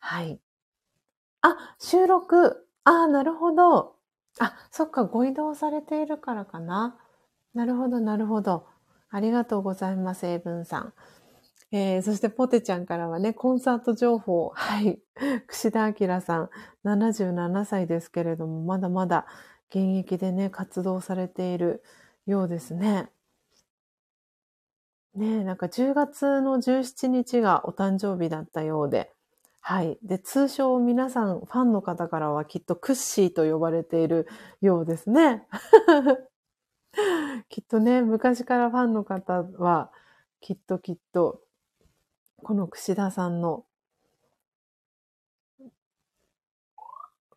[0.00, 0.40] はい。
[1.44, 2.66] あ、収録。
[2.84, 3.96] ああ、なるほど。
[4.38, 6.98] あ、そっか、ご移動されているからかな。
[7.52, 8.66] なるほど、なるほど。
[9.10, 10.94] ありがとうございます、英文さん。
[11.70, 14.52] えー、そしてポテちゃんからはね、コンサート情報。
[14.54, 15.02] はい。
[15.46, 16.50] 串田明さん、
[16.84, 19.26] 77歳ですけれども、まだまだ
[19.68, 21.82] 現役でね、活動されている
[22.26, 23.10] ようですね。
[25.14, 29.12] ねなんか10月の17日がお誕生日だったようで、
[29.66, 29.98] はい。
[30.02, 34.28] で、通称皆さん、ファンの方からはきっとクッシーと呼ばれている
[34.60, 35.48] ようですね。
[37.48, 39.90] きっとね、昔からファンの方は、
[40.42, 41.40] きっときっと
[42.42, 43.64] この串田さんの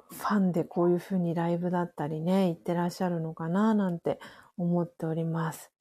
[0.09, 4.19] ファンでこういうふうにライブだったりね、行ってらっしゃるのかななんて
[4.57, 5.71] 思っております。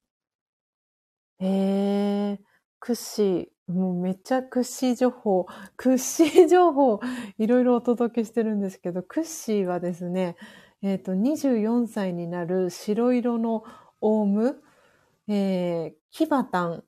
[1.41, 2.39] えー、
[2.79, 5.45] クッシー、もうめっちゃクッシー情報、
[5.75, 6.99] クッシー情報、
[7.37, 10.37] いろいろお届けしてるんですけど、クッシーはですね、
[10.81, 13.63] えっ、ー、と、24歳になる白色の
[13.99, 14.61] オウム、
[15.27, 16.83] えー、キバタン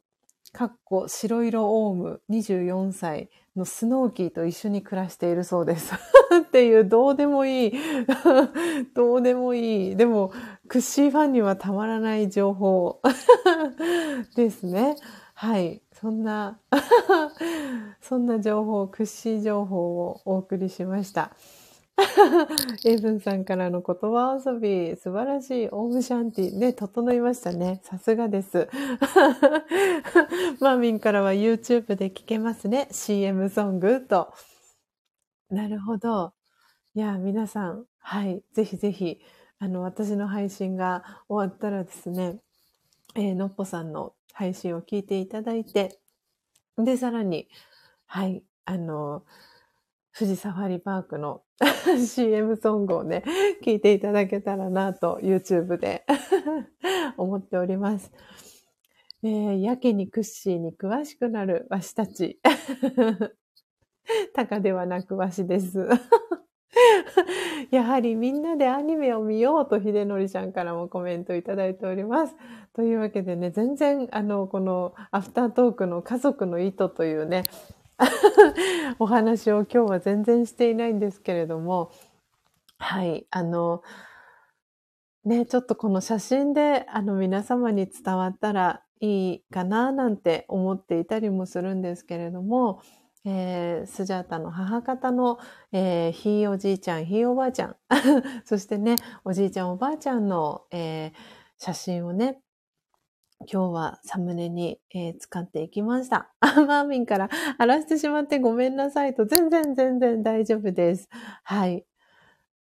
[0.52, 5.94] かっこ白色オウム24歳のスノーキーと一緒に暮らしているそうです。
[6.42, 7.74] っていう、どうでもいい。
[8.96, 9.96] どうでもいい。
[9.96, 10.32] でも、
[10.68, 13.02] クッシーファンにはたまらない情報
[14.36, 14.96] ですね。
[15.34, 15.82] はい。
[16.00, 16.60] そんな
[18.02, 21.32] そんな情報、クッシー情報をお送りしました。
[22.86, 25.70] エイブンさんからの言葉遊び、素晴らしい。
[25.70, 26.58] オームシャンティ。
[26.58, 27.82] ね、整いましたね。
[27.84, 28.70] さすがです。
[30.62, 32.88] マーミンからは YouTube で聞けますね。
[32.92, 34.34] CM ソングと。
[35.50, 36.32] なるほど。
[36.96, 38.42] いや、皆さん、はい。
[38.54, 39.20] ぜひぜひ、
[39.58, 42.40] あの、私の配信が終わったらですね、
[43.16, 46.00] えー、のっぽさんの配信を聞いていただいて、
[46.78, 47.48] で、さらに、
[48.06, 49.24] はい、あの、
[50.18, 51.44] 富士サファリパークの
[52.06, 53.24] CM ソングをね、
[53.64, 56.06] 聞いていただけたらなと YouTube で
[57.18, 58.12] 思っております。
[59.22, 62.40] えー、やけにクッシーに詳しくなるわしたち。
[64.34, 65.88] たかではなくわしです。
[67.72, 72.36] やはりみんなでアニメを見ようと秀則ちゃんからもコメントいただいております。
[72.74, 77.44] というわけでね、全然あの、このアフタートークの家族の意図というね、
[79.00, 81.92] お話を今日は全然していないんですけれども、
[82.78, 83.84] はい、あの、
[85.26, 92.82] ね、ちょっとこの写真であの皆様に伝わったらいいかななんて思っていたりもするんですけれども、
[93.26, 95.40] えー、スジャータの母方の、
[95.72, 97.76] えー、ひいおじいちゃん、ひいおばあちゃん、
[98.46, 101.12] そしてね、おじいちゃんおばあちゃんの、えー、
[101.58, 102.42] 写真をね、
[103.52, 106.34] 今日はサムネに、えー使っていきました。
[106.68, 111.08] マーミンから荒らしてしまってごめんなさいと、全然全然大丈夫です。
[111.44, 111.86] はい。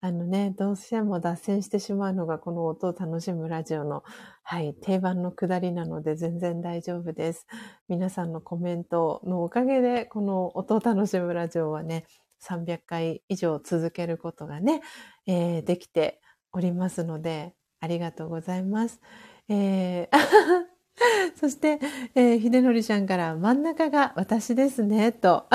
[0.00, 4.04] あのね、どうしても脱線してしまうのがこの音を楽しむラジオの、
[4.44, 7.48] はい、定番のくだりなので全然大丈夫です。
[7.88, 12.06] 皆さんのコメントのおかげで、この音を楽しむラジオはね、
[12.40, 14.82] 300回以上続けることがね、
[15.26, 16.20] えーできて
[16.52, 19.00] おりますので、ありがとうございます。
[19.48, 20.08] えー
[21.36, 21.78] そして、
[22.14, 25.46] えー、秀則ちゃんから真ん中が私ですね、と。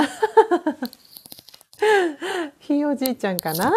[2.59, 3.71] ひいおじいちゃんかな？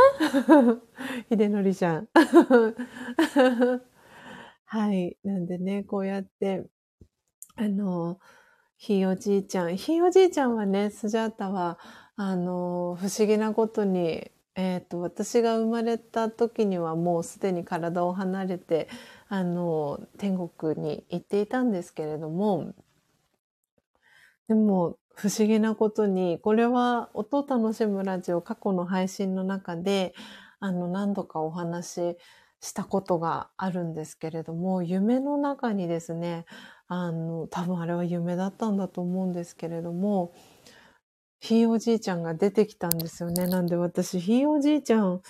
[1.30, 2.08] 秀則ちゃん。
[4.66, 5.16] はい。
[5.24, 6.66] なんでね、こうやって、
[7.56, 8.20] あの、
[8.78, 9.76] ひいおじいちゃん。
[9.76, 11.78] ひいおじいちゃんはね、スジャータは、
[12.16, 18.88] あの、不思議なことに、えっ、と、私が生まれた時にはもうすでに体を離れて、
[19.28, 22.74] あの、天国に行っていたんですけれども、
[24.48, 30.14] でも、不思議なことに、これは音楽しむラジオ過去の配信の中で、
[30.60, 32.16] あの、何度かお話し
[32.60, 36.44] したことがあるんですけれども、夢の中にですね、
[36.86, 40.34] あの、多分あれは夢だったんだと思うんですけれども、
[41.40, 43.46] ひいおじいちゃんが出てきたんですよね。
[43.46, 45.22] なんで私、ひいおじいちゃん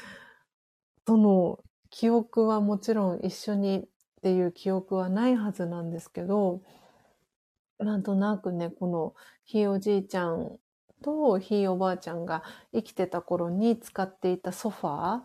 [1.04, 1.60] との
[1.90, 3.88] 記憶はもちろん一緒にっ
[4.22, 6.62] ていう記憶はないはずなんですけど、
[7.78, 10.58] なんとなくね、このひいおじいちゃん
[11.02, 12.42] とひいおばあちゃんが
[12.72, 15.20] 生きてた頃に使っていたソファ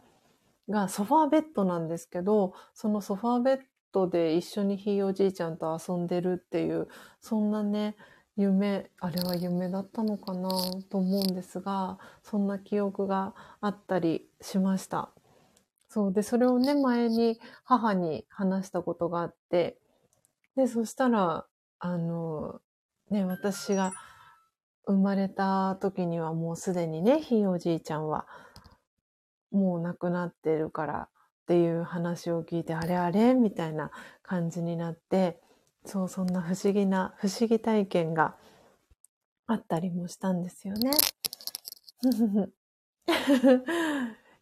[0.69, 3.60] ーがソファーベッドなんですけど、そのソファーベッ
[3.91, 6.88] ドで一緒にひいおじいちゃんと遊んでるっていう、
[7.19, 7.95] そんなね、
[8.38, 10.49] 夢、あれは夢だったのかな
[10.90, 15.11] と思うんですが、そんな記憶があったりしました。
[15.90, 16.14] そう。
[16.14, 19.78] で、それをね、前に母に話したことがあって、
[20.56, 21.45] で、そしたら、
[21.84, 22.62] あの、
[23.10, 23.91] ね、私が
[24.86, 28.28] 生まれた時にはもうすでにね、ひいおじいちゃんは
[29.52, 33.90] もう亡くなってるからっていう話を聞いて、あれあれみたいな
[34.22, 35.41] 感じになって、
[35.84, 38.36] そう、そんな不思議な、不思議体験が
[39.48, 40.91] あったりもしたんですよね。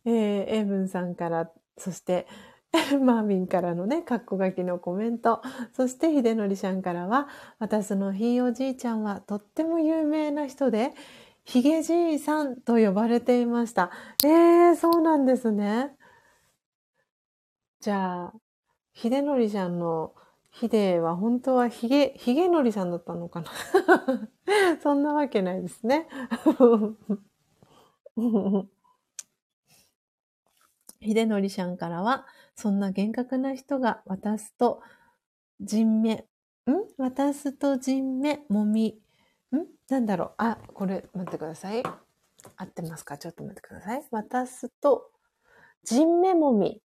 [0.06, 2.28] えー、エイブンさんから、そして、
[3.02, 5.41] マーミンからのね、カッコ書きのコメント。
[5.74, 7.28] そして、秀則ちゃんからは、
[7.58, 10.94] 私のひいおじいちゃんはとっても有名な人で、
[11.46, 13.90] ヒゲじいさんと呼ばれていました。
[14.24, 15.96] えー、そうなんですね。
[17.80, 18.34] じゃあ、
[18.94, 20.14] 秀則ちゃんの
[20.52, 23.50] ヒデは本当はヒゲ、ヒゲのりさんだったのかな？
[24.82, 26.08] そんなわけないですね。
[31.02, 32.26] 秀則ちゃんからは、
[32.60, 34.81] そんな厳格な人が渡すと
[35.61, 36.26] 人目、ん？
[36.98, 38.99] 渡すと人目、もみ、
[39.53, 39.65] ん？
[39.88, 41.81] なんだろうあ、これ、待ってください。
[42.57, 43.18] 合ってますか？
[43.18, 44.03] ちょっと待ってください。
[44.11, 45.10] 渡すと
[45.86, 46.81] 人目もみ。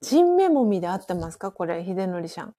[0.00, 1.50] 人目もみで合ってますか？
[1.50, 2.54] これ、秀則ちゃん。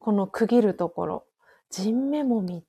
[0.00, 1.24] この区切るところ。
[1.70, 2.64] 人目もみ。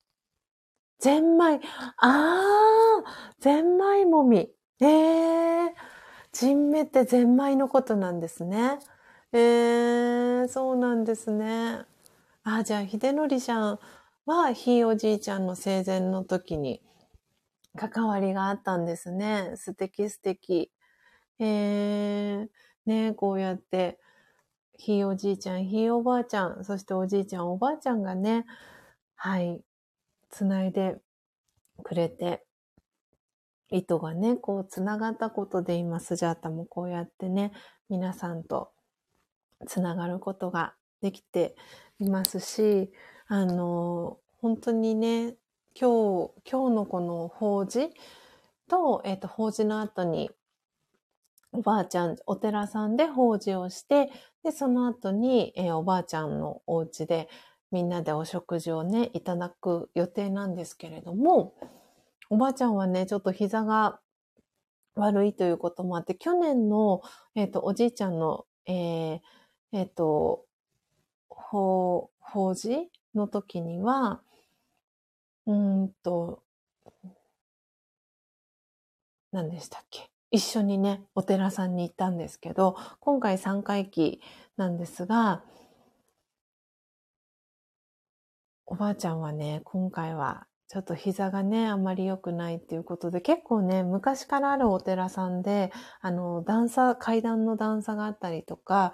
[1.00, 1.62] ゼンマイ。
[1.98, 4.52] あーゼンマイもみ。
[4.80, 5.93] えー。
[6.34, 8.80] 人目ってゼンマイのことなんですね。
[9.32, 11.86] えー、そうなんですね。
[12.44, 13.80] あ、じゃあ、秀則ちゃん
[14.26, 16.82] は、ひいおじいちゃんの生前の時に
[17.78, 19.54] 関わりがあったんですね。
[19.58, 20.72] 素敵素敵。
[21.40, 22.50] えー、
[22.86, 24.00] ねこうやって、
[24.78, 28.46] ひいおじいちゃん、ひいおばあちゃん、そしておじいちゃん、おばあちゃんがね、
[29.16, 29.62] はい、
[30.32, 30.98] つないで
[31.84, 32.44] くれて、
[33.70, 37.52] 糸がね、こう、つながったことで今、スジャータもこうやってね、
[37.90, 38.72] 皆さんと
[39.68, 41.56] つながることができて
[42.00, 42.92] いますし、
[43.28, 45.36] あの、本当にね、
[45.80, 47.90] 今日、今日のこの法事
[48.70, 50.30] と、えっ、と、法事の後に、
[51.52, 54.12] おばあちゃん、お寺さんで法事をして、
[54.44, 57.30] で、その後に、えーおばあちゃんのお家で
[57.72, 61.56] みんなでお食事をね、いただく予定なんですけれども、
[62.34, 64.00] おばあちゃんはね、ちょっと膝が
[64.96, 67.04] 悪いということもあって、去年の、
[67.36, 69.20] えっ、と、おじいちゃんの、えー
[69.72, 70.44] えっ、と、
[71.30, 74.24] 法、法事の時には、
[75.46, 76.42] うんと、
[79.32, 80.10] 何でしたっけ？
[80.32, 84.22] 一緒にね、お寺さんに行ったんですけど、今回3回忌
[84.58, 85.44] なんですが、
[88.66, 95.72] おばあちゃんはね、今回はちょっと膝がね、あんまり良くないっていうことで、結構ね、昔からあるお寺さんで、
[96.02, 98.92] あの、段差、階段の段差があったりとか、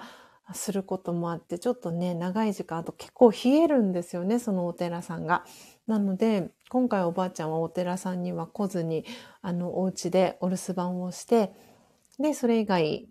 [0.51, 5.45] することもあって、ちょっとね、長い時間、あと結構冷えるんですよね、そのお寺さんが。
[5.87, 9.05] なので、今回おばあちゃんはお寺さんには来ずに、
[9.41, 11.53] あの、お家でお留守番をして、
[12.19, 13.07] で、それ以外、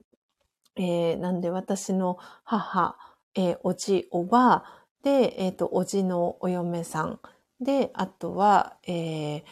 [0.76, 2.98] えー、なんで私の母、
[3.34, 7.20] えー、おじ、おばあ、で、えっ、ー、と、おじのお嫁さん。
[7.60, 9.42] で、あとは、えー、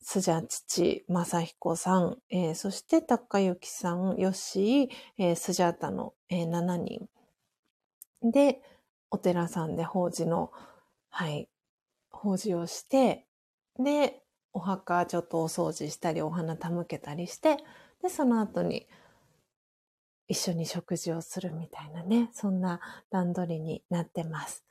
[0.00, 7.08] スジャ父、正彦さん、えー、そして高幸さん、ヨッシー、えー、スジャータの、えー、7人。
[8.22, 8.60] で、
[9.10, 10.50] お寺さんで法事の、
[11.10, 11.48] はい、
[12.10, 13.26] 法事をして、
[13.78, 14.22] で、
[14.52, 17.58] お墓ちょっとお掃除したり、お花手向けたりして、
[18.02, 18.86] で、その後に、
[20.28, 24.64] 一緒に食事をするみたいなね、そんな段取りになってます。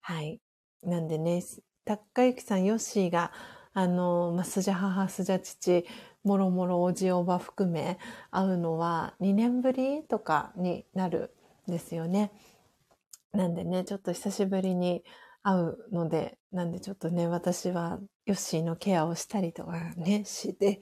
[0.00, 0.40] はい。
[0.82, 1.42] なんでね、
[1.88, 3.32] 高幸さん、ヨッシーが、
[3.72, 5.86] あの、まあ、スジャ母、スジャ父、
[6.22, 7.98] もろもろおじおば含め
[8.30, 11.34] 会うのは2年ぶりとかになる
[11.66, 12.30] んですよね。
[13.32, 15.02] なんでね、ちょっと久しぶりに
[15.42, 20.80] 会うので、なんでちょっとね、私はヨッシーのケアをしたりとかね、して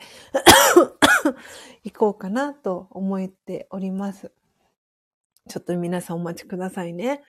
[1.84, 4.32] 行こうかなと思っております。
[5.48, 7.22] ちょっと皆さんお待ちくださいね。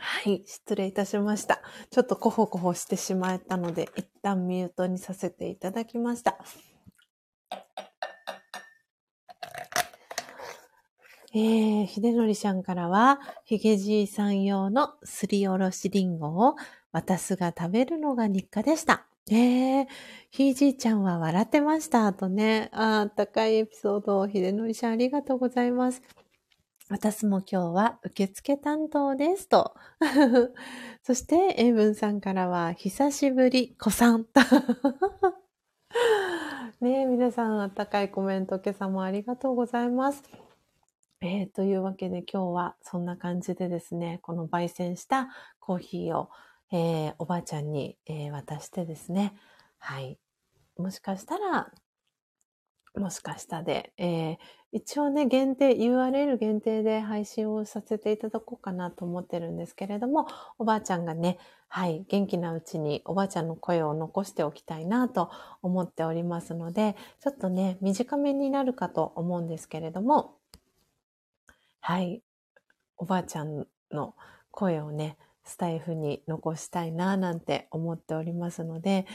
[0.00, 1.60] はい、失礼いたしました。
[1.90, 6.38] ちょっとコホコホしてしまったので、一旦ミュートにさせていただきました。
[11.32, 16.56] えー、秀則ちゃんからは、ヒゲじいさん用のすりおろしりんごを
[16.92, 19.06] 私が食べるのが日課でした。
[19.30, 19.86] えー、
[20.30, 22.12] ひいじいちゃんは笑ってました。
[22.14, 26.02] とね、あったかいエピソードを秀則ちゃんありがとうございます。
[26.90, 29.48] 私も今日は受付担当です。
[29.48, 29.76] と。
[31.04, 34.26] そして、英文さんからは、久しぶり、子さん。
[36.82, 40.24] ねえ皆さん、あったかいコメント、今朝もありがとうございます。
[41.20, 45.28] えー、というわけで今日はそんな感じでですね、この焙煎した
[45.60, 46.28] コーヒーを、
[46.72, 49.36] えー、おばあちゃんに、えー、渡してですね、
[49.78, 50.18] はい。
[50.76, 51.72] もしかしたら、
[52.96, 54.36] もしかしたで、えー、
[54.72, 60.26] 一応ね、限定、URL 限定で配信をさせていただこうかなと思ってるんですけれども、
[60.58, 61.38] おばあちゃんがね、
[61.68, 65.30] はい、元気なうちにおばあちゃんの声を残しておきたいなと
[65.62, 70.36] 思っておりますので、ちょっとね、短めになるかと思うんですけれども、
[71.80, 72.22] はい。
[72.96, 74.14] おばあちゃんの
[74.50, 79.06] 声をね、スタイフに残したいななんて思っておりますので、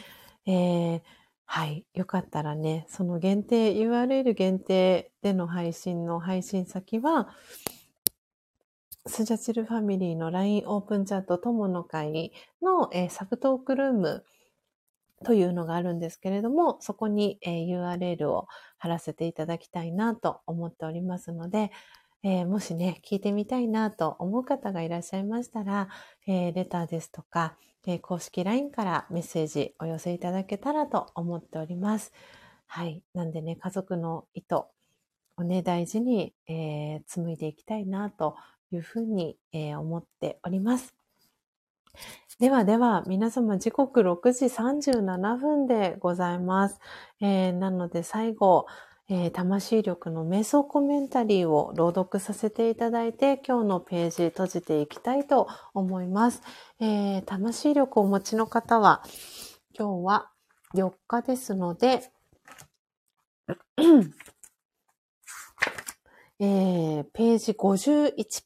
[0.45, 1.01] えー、
[1.45, 1.85] はい。
[1.93, 7.29] よかったらね、その限定、URL 限定での配信の配信先は、
[9.07, 12.31] スジャチルファミリーの LINE オープンチャット友の会
[12.61, 14.25] の、えー、サブトークルーム
[15.23, 18.47] というのがあるんですけれども、そこに、えー、URL を
[18.77, 21.71] 貼らせていただきたいなと思っておりますので、
[22.23, 25.89] えー、もしね、聞いてみたいなと思う方がいらっしゃいましたら、
[26.25, 27.55] えー、レターですとか、
[27.87, 32.11] え、公式 LINE からメッセージお寄せいただけたらと思っております。
[32.67, 33.03] はい。
[33.13, 34.55] なんでね、家族の意図
[35.37, 38.35] をね、大事に、えー紡いでいきたいなと
[38.71, 40.95] いうふうに、え思っております。
[42.39, 46.79] ではでは、皆様時刻6時37分でございます。
[47.21, 48.65] えなので最後、
[49.07, 56.41] えー、魂力の瞑想コメンタリーを朗読させていただいて、今日のページ閉じていきたいと思います。
[56.79, 59.03] えー、魂力をお持ちの方は、
[59.77, 60.31] 今日は
[60.73, 62.09] 4日ですので、
[66.39, 68.43] えー、ページ51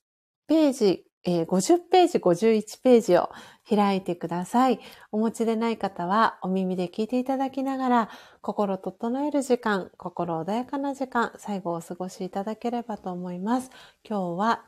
[0.47, 3.29] ページ、えー、50ページ、51ページを
[3.75, 4.79] 開いてください。
[5.11, 8.09] お持ちでない方はお耳で聞いていただきながら、
[8.41, 13.69] 心整える時間、心穏やかな時間、最後お過ごしいただければと思います。
[14.03, 14.65] 今日は、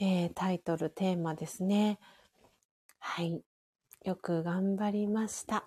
[0.00, 1.98] えー、タイトル、テーマですね。
[2.98, 3.42] はい。
[4.04, 5.64] よく頑張りました。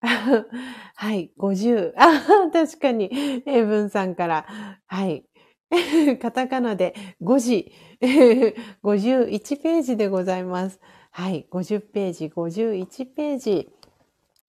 [0.02, 1.92] はい、50。
[2.52, 3.10] 確かに、
[3.46, 4.46] 英文さんから。
[4.86, 5.24] はい。
[6.20, 10.80] カタカナで5時、51ページでございます。
[11.14, 13.68] はい、50ページ、51ページ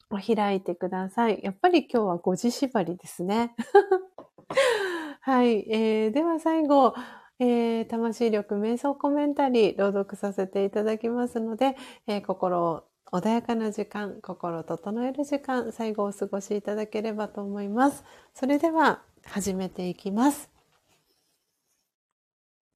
[0.10, 1.42] を開いてください。
[1.44, 3.54] やっぱり今日は5時縛りですね。
[5.20, 6.96] はい、えー、では最後、
[7.40, 11.76] えー、魂力瞑想コメンタリー朗読させていただきますので、
[12.08, 18.06] えー、心穏やかな時間、心整える時間、最後お過ごしいただければと思います。
[18.34, 20.50] それでは始めていきます。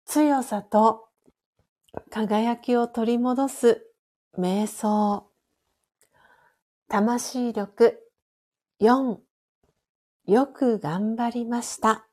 [0.05, 1.07] 強さと
[2.09, 3.85] 輝きを取り戻す
[4.38, 5.30] 瞑想。
[6.89, 7.99] 魂力
[8.81, 9.18] 4
[10.26, 12.07] よく頑張りました。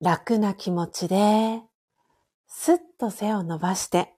[0.00, 1.62] 楽な気持ちで、
[2.48, 4.14] すっと背を伸ばして、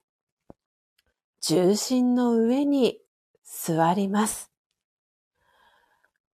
[1.41, 2.99] 重心の上に
[3.43, 4.51] 座ります。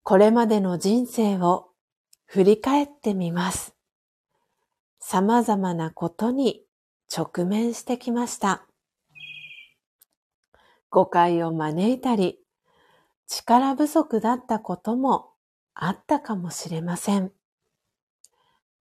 [0.02, 1.70] これまでの人生を
[2.26, 3.74] 振り返ってみます。
[5.01, 6.62] 様々なことに
[7.14, 8.66] 直面してきました。
[10.90, 12.39] 誤解を招いたり、
[13.26, 15.32] 力不足だったことも
[15.74, 17.32] あったかもしれません。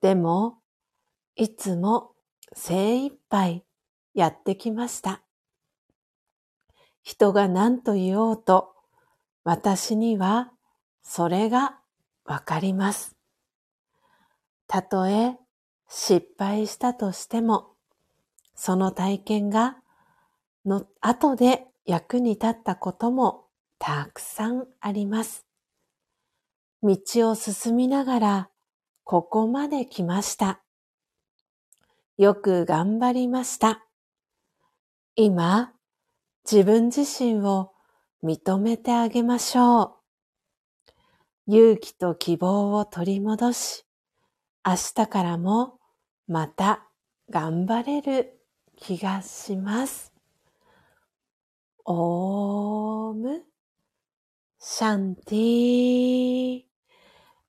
[0.02, 0.60] でも、
[1.36, 2.12] いつも
[2.54, 3.64] 精一杯
[4.14, 5.22] やってきました。
[7.04, 8.74] 人が何と言おうと、
[9.44, 10.52] 私には
[11.02, 11.80] それが
[12.26, 13.16] わかります。
[14.68, 15.38] たとえ
[15.88, 17.77] 失敗したとしても、
[18.58, 19.78] その体験が
[20.66, 23.46] の後で役に立ったことも
[23.80, 25.46] たくさんあります。
[26.82, 26.98] 道
[27.30, 28.50] を進みながら
[29.04, 30.62] ここまで来ました。
[32.18, 33.86] よく頑張りました。
[35.16, 35.72] 今、
[36.52, 37.72] 自分自身を
[38.24, 39.84] 認めてあげましょ
[41.48, 41.54] う。
[41.54, 43.86] 勇気と希望を取り戻し、
[44.66, 45.80] 明日からも
[46.28, 46.90] また
[47.30, 48.37] 頑張れる
[48.80, 50.14] 気がします。
[51.86, 53.44] オーム
[54.60, 56.62] シャンティー。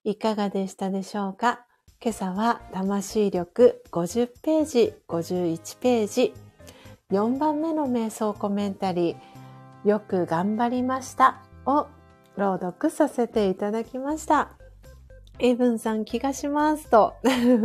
[0.03, 1.65] いかがでしたでしょうか？
[2.01, 6.33] 今朝は魂力50ページ、51ページ、
[7.11, 11.87] 4番目の瞑想コメンタリー、よく頑張りましたを
[12.37, 14.58] 朗読させていただきました。
[15.39, 17.13] エイブンさん気がしますと。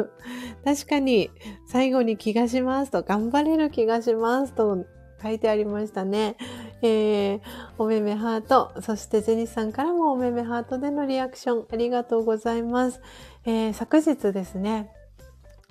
[0.65, 1.31] 確かに
[1.67, 4.85] 最後に気がしますと、頑張れる気がしますと
[5.23, 6.37] 書いてありましたね。
[6.83, 7.41] えー、
[7.79, 13.01] おめめハート、そしてジェニスさんからもおめめハートでのリアクションありがとうございます。
[13.45, 14.91] えー、昨日ですね、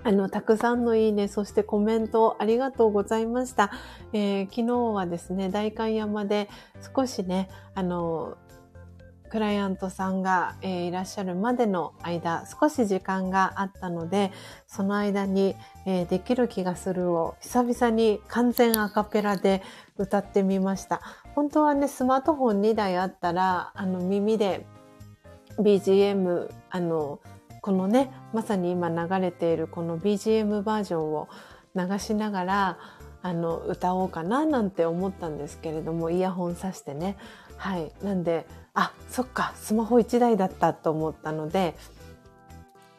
[0.02, 3.70] あの、たくさんのいいね、そしてコメントありがとうございました。
[4.12, 6.50] えー、昨日はですね、代官山で
[6.94, 8.36] 少しね、あの、
[9.34, 14.30] クライアントさんが、えー、いらっしゃるまでの間、少し時間があったので、
[14.68, 15.56] その間に、
[15.86, 19.60] えー、できる気がするを久々に完全アカペラで
[19.98, 21.00] 歌ってみました。
[21.34, 24.64] 本当はね、スマートフォン2台あったら、あの、耳で
[25.58, 27.18] BGM、あの、
[27.60, 31.28] このね、まさに今流れているこの BGM バージョンを
[31.74, 32.78] 流しながら、
[33.22, 37.16] あの、歌おうかななんて思ったんですけれども、イヤホンさしてね。
[37.56, 37.92] はい。
[38.02, 41.74] なんで、あ、そっか、スマホ1台だったと思ったので、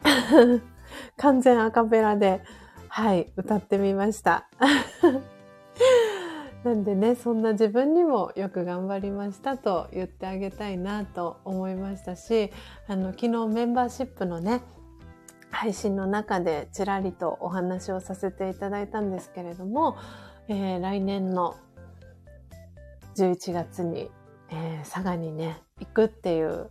[1.18, 2.42] 完全アカペラで、
[2.88, 4.48] はい、歌ってみました。
[6.64, 12.50] なんでね、そんな自分にもよく頑張りましたと言ってあげたいなと思いましたし、
[12.88, 14.62] あの、昨日メンバーシップのね、
[15.50, 19.96] 配信の中でちらりとお話をさせていただいたんですけれども、
[20.48, 21.56] えー、来年の
[23.16, 24.10] 11月に、
[24.50, 26.70] えー、佐賀にね、行くっていう、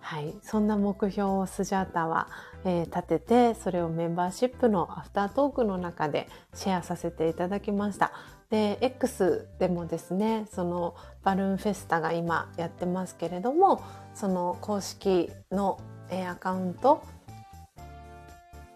[0.00, 2.28] はい、そんな目標をスジャータは、
[2.64, 8.12] えー、立てて、それをメンバーシップのアフタートークの中でシェアさせていただきました。
[8.50, 13.82] で、X でもですね、そのバルーンフェスタが今やってますけれども、
[14.14, 15.80] その公式の、
[16.10, 17.02] えー、アカウント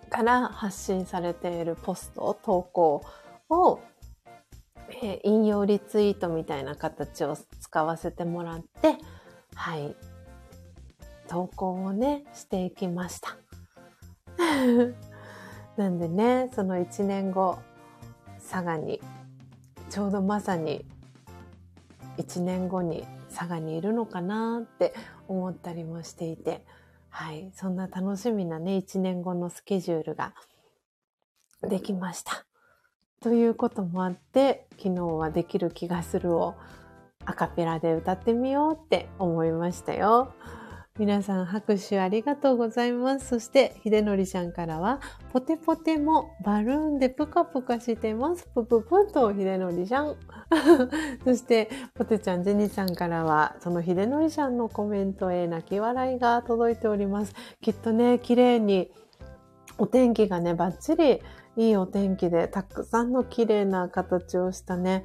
[0.08, 3.04] から発信されているポスト、投稿
[3.50, 3.80] を、
[5.02, 8.96] えー、引用リツイートみたいな形を使わせてもらって、
[9.56, 9.96] はい、
[11.28, 13.36] 投稿をね、していきました。
[15.76, 17.58] なんでね、その1年後、
[18.38, 19.00] 佐賀に、
[19.90, 20.86] ちょうどまさに
[22.18, 24.94] 1年後に佐賀にいるのかなって
[25.26, 26.64] 思ったりもしていて、
[27.08, 30.34] はい、そんな楽しみなね、1年後のスケジュールが
[31.62, 32.44] できました。
[33.20, 36.54] ということもあって、昨日はできる気がするを
[37.26, 40.32] アカペラで歌ってみようって思いましたよ。
[40.98, 43.28] 皆さん拍手ありがとうございます。
[43.28, 45.00] そして、ひでのりちゃんからは、
[45.30, 48.48] ポテポテもバルーンでぷかぷかしてます。
[48.54, 50.16] ぷぷぷとひでのりちゃん。
[51.22, 57.34] そして、ポテちゃん、ジェニーさんからは、そのひでのりちゃんのコメントへ泣き笑いが届いております。
[57.60, 58.90] きっとね、綺麗に、
[59.76, 61.20] お天気がね、バッチリ
[61.56, 65.04] いいお天気で、たくさんの綺麗な形をしたね、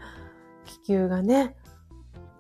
[0.64, 1.58] 気球がね、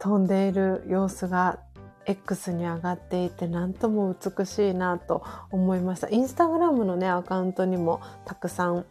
[0.01, 1.59] 飛んでいる様子が
[2.07, 6.09] X に上がっていて何とも美しいなと思いました。
[6.09, 8.85] インスタグラムのね、アカウントにもたくさん、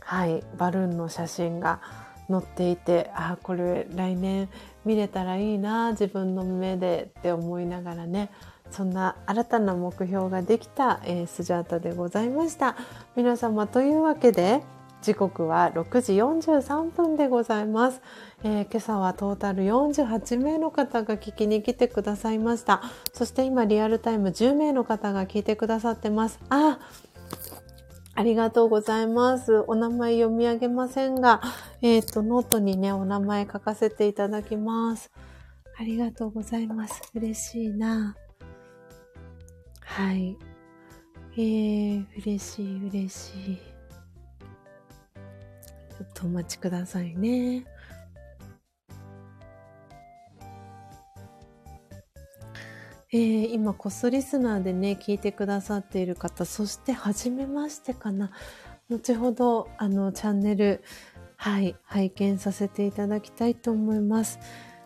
[0.00, 1.80] はい、バルーンの写真が
[2.28, 4.48] 載っていて、ああ、これ来年
[4.84, 8.30] 見れたらいいな、自分の目でって思いながらね、
[8.72, 12.74] そんな新たな目標ができた、えー、スジャータでございました。
[13.14, 14.64] 皆様というわけで、
[15.02, 18.00] 時刻は6時43分でございます、
[18.42, 22.82] えー、今朝はトータル48名の方が聞きに来てくださいました
[23.12, 26.78] そして今リアルタイム10名の方が聞いてくださってますあ
[28.18, 29.62] ありがとうございます。
[29.66, 31.42] お名前読み上げませんが、
[31.82, 35.10] えっ、と、ノートにね、お名前書かせていただきます。
[35.78, 37.02] ありがとうございます。
[37.14, 38.16] 嬉しいな。
[39.82, 40.38] はい。
[41.36, 43.58] えー、嬉しい、嬉しい。
[45.96, 47.64] ちょっとお待ちくださいね。
[53.12, 58.30] えー、今、コスリスナーでね、聞いてくださっている方、そして、はじめましてかな。
[58.90, 60.84] 後ほど、あの、チャンネル、
[61.36, 64.38] はい、拝見させていただきたいと思います。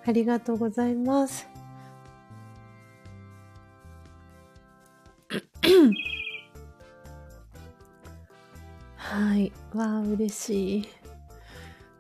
[0.07, 1.49] ありがとうございます。
[8.97, 9.53] はい。
[9.75, 11.00] わあ、嬉しい。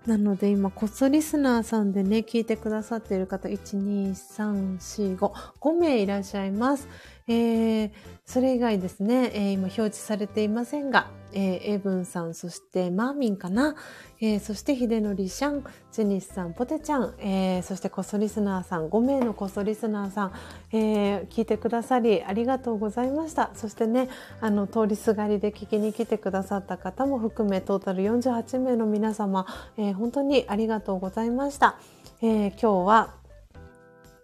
[0.07, 6.89] なので今、コツリスナーさんでね、聞いてくださっている方、1、2、3、4、5、5名いらっしゃいます。
[7.31, 7.90] えー、
[8.27, 13.77] それ以外ですね、えー、今表示されていませんが、えー、エブンさん、そしてマーミンかな、
[14.20, 20.32] えー、そしてヒデノリシャン、ジェニスさん、ポテちゃん、えー、そしてコソリスナーさん、5名のコソリスナーさん、
[20.73, 23.52] えー、聞いてくださりありがとうございました。
[23.55, 24.09] そしてね、
[24.40, 29.47] あの、通りすがりで聞きに来てくださった方も含め、トータル48名の皆様、
[29.77, 31.78] えー、本当にありがとうございました。
[32.23, 33.15] えー、今日は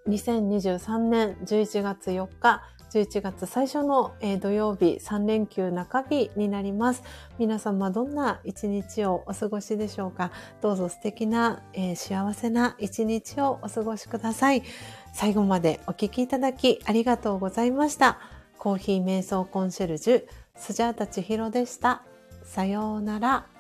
[0.09, 2.63] 2023年11月4日、
[2.97, 7.03] 11月最初の、え土曜日3連休中日になります。
[7.39, 10.31] 皆様どんな一日をお過ごしでしょうか？
[10.63, 14.63] どうぞ素敵な、えー、幸せな一日をお過ごしください。
[15.13, 18.19] 最後までお聴きいただきありがとうございました。
[18.59, 20.25] コーヒー瞑想コンシェルジュ、
[20.57, 22.03] スジャータチヒロでした。
[22.45, 23.56] さようなら。